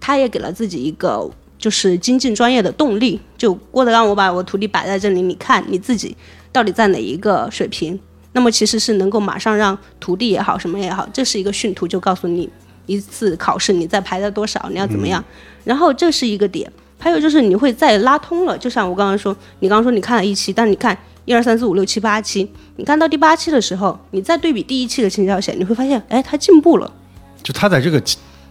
[0.00, 3.20] 他也给了自己一个就是精进专业的动力。
[3.38, 6.16] 就郭德纲，我把我徒弟摆在这里，你看你自己
[6.50, 8.00] 到底在哪一个水平？
[8.32, 12.48] 那么其实是能够马上让徒弟也好，什么也好，这是一个训徒，就告诉你
[12.86, 15.22] 一次考试你再排在多少，你要怎么样。
[15.64, 26.90] 然后这是一个点，还有就是你会再拉通了，就像我刚刚说，你刚刚说你看了一期，但你看一二三四五六七八期，你看到第八期的时候，你再对比第一期的秦霄贤，你会发现，哎，他进步了。
[27.42, 28.00] 就他在这个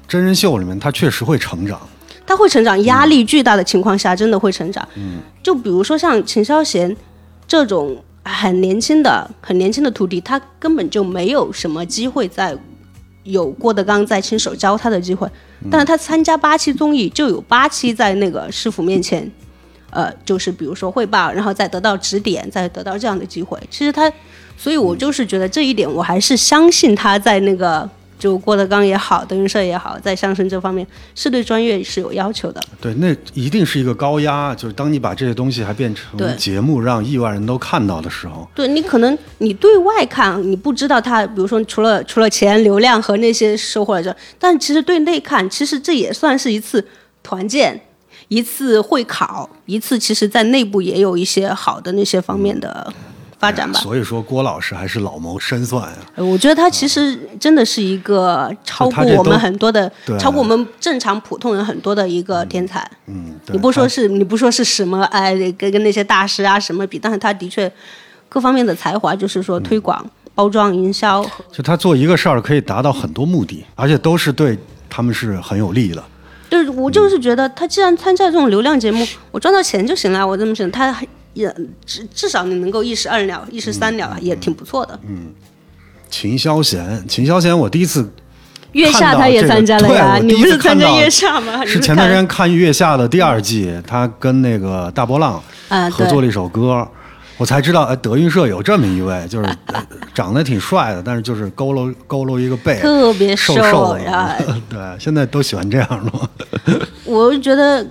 [0.07, 1.79] 真人秀里面，他确实会成长。
[2.27, 4.85] 他会成长，压力巨大的情况下，真的会成长。
[4.95, 6.93] 嗯，就比如说像秦霄贤
[7.47, 7.97] 这种。
[8.23, 12.57] 很年轻的、很年轻的徒弟，他根本就没有什么机会在
[13.23, 15.29] 有郭德纲在亲手教他的机会。
[15.69, 19.29] 但是他参加八期综艺，就有八期在那个师傅面前，
[19.89, 23.59] 呃，就是比如说汇报，然后再得到指点，再得到这样的机会。
[23.69, 24.11] 其实他，
[24.57, 27.89] 所以我就是觉得这一点，我还是相信他在那个。
[28.19, 32.61] 就郭德纲也好，德云社也好，在相声这方面是对专业是有要求的。
[32.81, 38.45] 对，那一定是一个高压，就是当你把这些东西还变成节目，让亿万人都看到的时候。
[38.53, 46.85] 对你可能你对外看你不知道他，比如说除了除了钱、流量和那些收获来着，但其实对内看，其实这也算是一次
[47.23, 47.79] 团建，
[48.27, 52.91] 一次会考，一次其实在内部也有一些好的那些方面的。
[53.39, 55.97] 发展吧，所以说郭老师还是老谋深算呀。
[56.17, 62.85] 我觉得他其实真的是一个超过我们很多的，超过我们正常普通人很多的一个天才。
[63.07, 67.71] 嗯，你不说是你不说是什么哎，跟跟那些大师啊什么比，但是他的确
[68.27, 74.57] 各方面的才华，就是说推广、包装、营销，就他做一个事儿可以达到很多目的，而且都是对
[74.89, 76.03] 他们是很有利的。
[76.49, 81.07] 对，我就是觉得他既然参加这种流量节目，我赚到钱就行了，我这么想，他还。
[81.39, 84.99] 也至至少你能够一石二鸟，一石三鸟，也挺不错的。
[85.07, 85.33] 嗯，
[86.09, 88.11] 秦霄贤，秦霄贤，我第一次
[88.73, 91.65] 月下他也参加了呀，你不是参加月下吗？
[91.65, 95.41] 是前段时间看月下的第二季，他跟那个大波浪
[95.89, 96.85] 合作了一首歌，
[97.37, 99.49] 我才知道，哎，德云社有这么一位，就是
[100.13, 104.35] 长得挺帅的，但是就是佝偻佝偻一个背，特别瘦瘦的。
[104.69, 106.81] 对，现在都喜欢这样的。
[107.05, 107.87] 我觉得。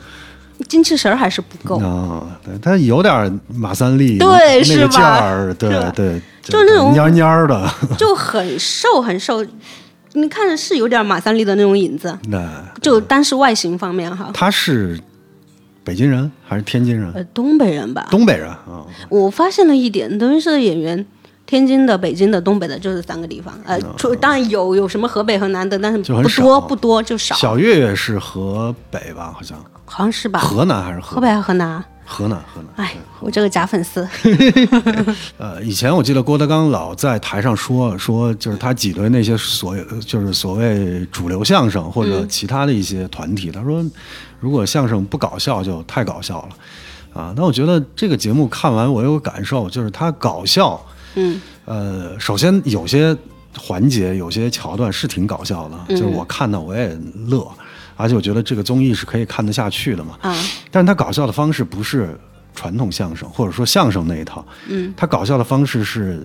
[0.69, 4.29] 精气神儿还是不够啊，对他有点马三立对
[4.69, 9.45] 那个劲儿，对对，就是那种蔫蔫的， 就很瘦很瘦，
[10.13, 12.47] 你看着是有点马三立的那种影子，那，
[12.83, 14.31] 就单是外形方面哈。
[14.35, 15.01] 他是
[15.83, 17.11] 北京人还是天津人？
[17.15, 18.07] 呃，东北人吧。
[18.11, 18.85] 东北人啊。
[19.09, 21.07] 我发现了一点，德云社的演员，
[21.47, 23.59] 天津的、北京的、东北的，就是三个地方。
[23.65, 27.35] 呃，除当然有有什么河北、和南的，但是不多不多，就少。
[27.37, 29.33] 小岳岳是河北吧？
[29.35, 29.59] 好像。
[29.89, 30.41] 好像是吧？
[30.41, 31.85] 河南还是河河北河南？
[32.11, 32.87] 河南，河南。
[32.87, 34.09] 哎，我这个假粉丝。
[35.37, 43.51] 呃，以前我记得郭德纲老在台上说说，就是他挤兑那些所有就是所谓主流相声或者其他的一些团体。
[43.51, 43.85] 他说，
[44.41, 47.35] 如果相声不搞笑，就太搞笑了啊。
[47.37, 50.81] 那我觉得这个节目看完，我有个感受，就是他搞笑。
[51.15, 51.39] 嗯。
[51.67, 53.15] 呃，首先有些
[53.55, 57.47] 环节、有些桥段是挺搞笑的，就是我看到我也乐。
[57.99, 60.35] 而且我觉得这个综艺是可以看得下去的嘛，啊，
[60.71, 62.17] 但是他搞笑的方式不是
[62.55, 66.25] 传统相声或者说相声那一套，嗯，他搞笑的方式是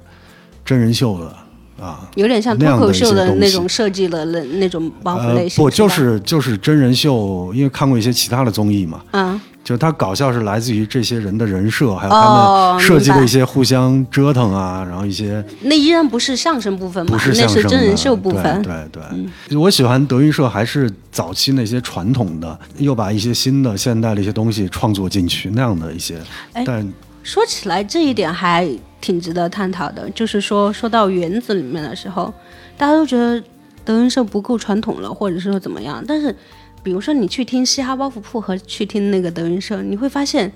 [0.64, 2.08] 真人秀的啊。
[2.16, 5.64] 有点像脱口秀的那种设计的那那种包袱呃类，型。
[5.64, 18.44] 不，就是就是真人秀，因为看过一些其他的综艺嘛，嗯，就它搞笑是来自于这些人的人设，还有哦他们设计的一些互相折腾啊，然后一些那依然不是相声部分嘛，不是那相声的是真人秀部分。
[18.44, 19.04] 嗯对对
[19.48, 26.20] 对，我喜欢德云社还是早期那些传统的，又把一些新的现代的一些东西创作进去那样的一些，
[26.52, 26.94] 哎但
[27.24, 32.34] 说起来这一点还挺值得探讨的，就是说说到园子里面的时候，
[32.78, 33.42] 大家都觉得
[33.86, 36.04] 德云社不够传统了，或者是说怎么样。
[36.06, 36.36] 但是，
[36.84, 40.52] 比如说你去听嘻哈包袱铺和去听那个德云社，你会发现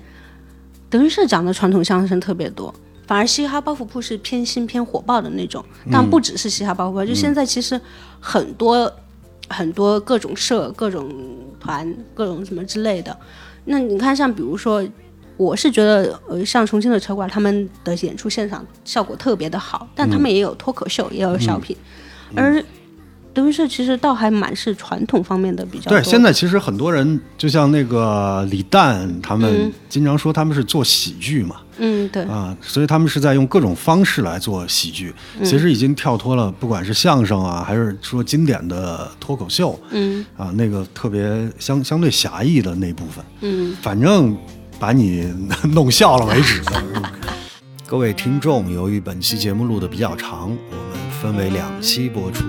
[0.90, 2.72] 德云社讲的传统相声特别多。
[3.06, 7.80] 反而嘻哈包袱铺是偏新偏火爆的那种，但不只是嘻哈包袱铺，就现在其实
[8.20, 8.92] 很多
[9.48, 11.10] 很多各种社、各种
[11.58, 13.16] 团、各种什么之类的。
[13.64, 14.86] 那你看，像比如说
[15.38, 21.74] 我是觉得，呃，像重庆的车管他们的演出现场效果特别的好，但他们也有脱口秀，也有小品，
[22.36, 22.62] 而
[23.38, 25.96] 德云社其实倒还蛮是传统方面的比较多。
[25.96, 44.36] 对，现在其实很多人就像那个李诞他们嗯经常说他们是做喜剧嘛，嗯，对，啊，所以他们是在用各种方式来做喜剧，嗯其实已经跳脱了，不管是相声啊，还是说经典的脱口秀，嗯啊，那个特别相相对狭义的那部分，嗯，反正
[44.80, 45.32] 把你
[45.72, 46.60] 弄笑了为止。
[47.86, 52.44] 各位听众，由于本期节目录的比较长，我们分为两期播出。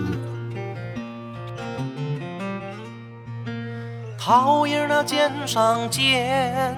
[4.29, 6.77] 桃叶那肩上尖，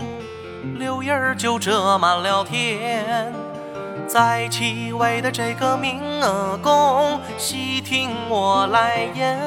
[0.80, 3.34] 柳叶儿就遮满了天。
[4.08, 9.38] 在七位的这个明额公，细听我来言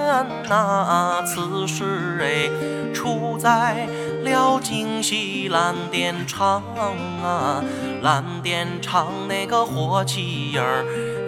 [0.51, 3.89] 呐、此事哎，出在
[4.23, 6.63] 了京西蓝靛厂
[7.23, 7.65] 啊，
[8.03, 10.63] 蓝靛厂那个火器营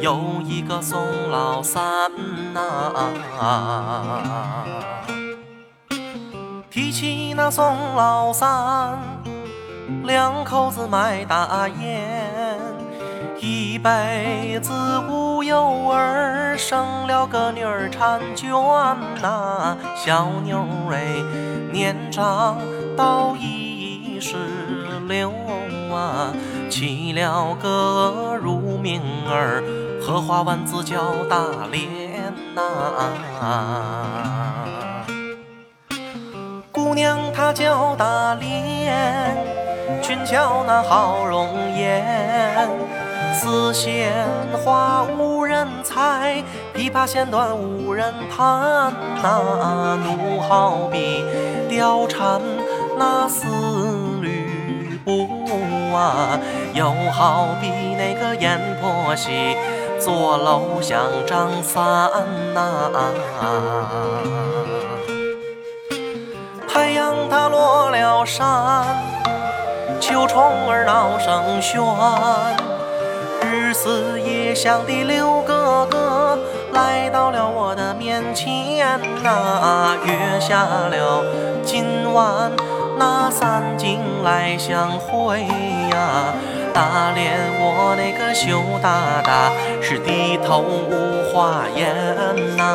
[0.03, 2.11] 有一个宋老三
[2.53, 2.93] 呐、
[6.77, 8.99] 提起那宋老三，
[10.05, 12.61] 两口子卖大烟，
[13.41, 14.75] 一辈子
[15.09, 18.51] 无有儿，生了个女儿婵娟
[19.23, 21.03] 呐、小妞儿哎，
[21.73, 22.59] 年长
[22.95, 24.37] 到一十
[25.09, 25.33] 六
[25.91, 26.31] 啊，
[26.69, 29.65] 起了个乳名儿，
[29.99, 31.39] 荷花丸子叫大
[31.73, 32.63] 莲呐、
[36.77, 39.35] 姑娘她叫大莲，
[40.03, 42.69] 俊俏那好容颜，
[43.33, 44.13] 丝线
[44.63, 51.25] 花无人采，琵琶弦断无人弹呐、奴好比
[51.71, 52.43] 貂蝉
[52.99, 53.47] 那丝
[54.21, 55.27] 吕布
[55.97, 56.39] 啊，
[56.75, 59.57] 又好比那个阎婆惜
[59.99, 61.81] 坐楼想张三
[62.53, 62.91] 呐、
[67.37, 68.47] 它落了山，
[70.01, 71.77] 秋虫儿闹声喧，
[73.43, 76.39] 日思夜想的刘哥哥
[76.73, 81.23] 来到了我的面前呐、约下了
[81.63, 82.51] 今晚
[82.99, 86.33] 那三更来相会呀、
[86.73, 92.73] 大连我那个羞答答是低头无话言呐、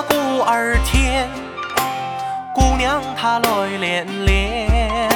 [0.00, 1.28] 那鼓儿天，
[2.54, 5.10] 姑娘她泪涟涟。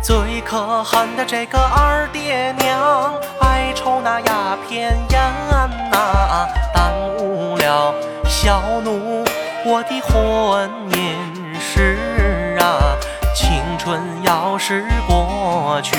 [0.00, 7.92] 最可恨的这个二爹娘，爱抽那鸦片烟呐、耽误了
[8.28, 9.24] 小奴
[9.66, 11.16] 我的婚姻
[11.58, 12.94] 事啊。
[13.34, 15.96] 青春要是过去，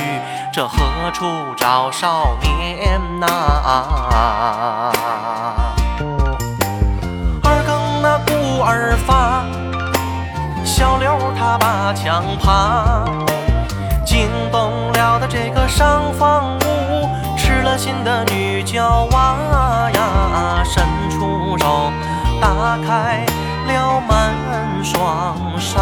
[0.54, 1.26] 这何处
[1.58, 3.28] 找少年呐、
[8.76, 9.46] 儿发，
[10.66, 13.06] 小刘他把枪爬，
[14.06, 21.90] 惊动了的这个上房屋，吃了心的女娇娃呀，伸出手
[22.42, 23.26] 打开
[23.66, 25.82] 了门双扇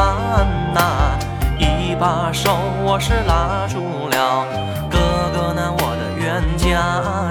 [0.74, 1.18] 呐、
[1.58, 4.46] 一把手我是拉住了
[4.90, 5.00] 哥
[5.34, 6.78] 哥那我的冤家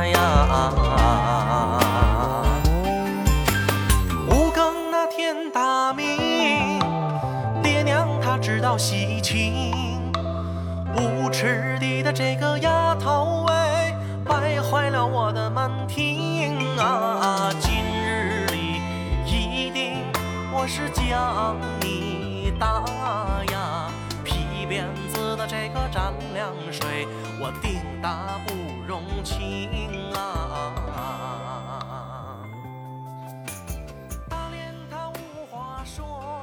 [0.07, 0.82] 呀。
[8.73, 9.71] 要喜庆。
[10.97, 13.95] 无耻地的这个丫头哎，
[14.25, 17.51] 败坏了我的门庭啊！
[17.61, 17.71] 今
[18.03, 18.81] 日里
[19.27, 19.99] 一定
[20.51, 22.83] 我是将你打
[23.53, 23.91] 呀，
[24.25, 27.07] 皮鞭子的这个蘸凉水，
[27.39, 28.55] 我定打不
[28.87, 29.69] 容情
[30.15, 30.73] 啊！
[34.31, 36.42] 大脸他无话说。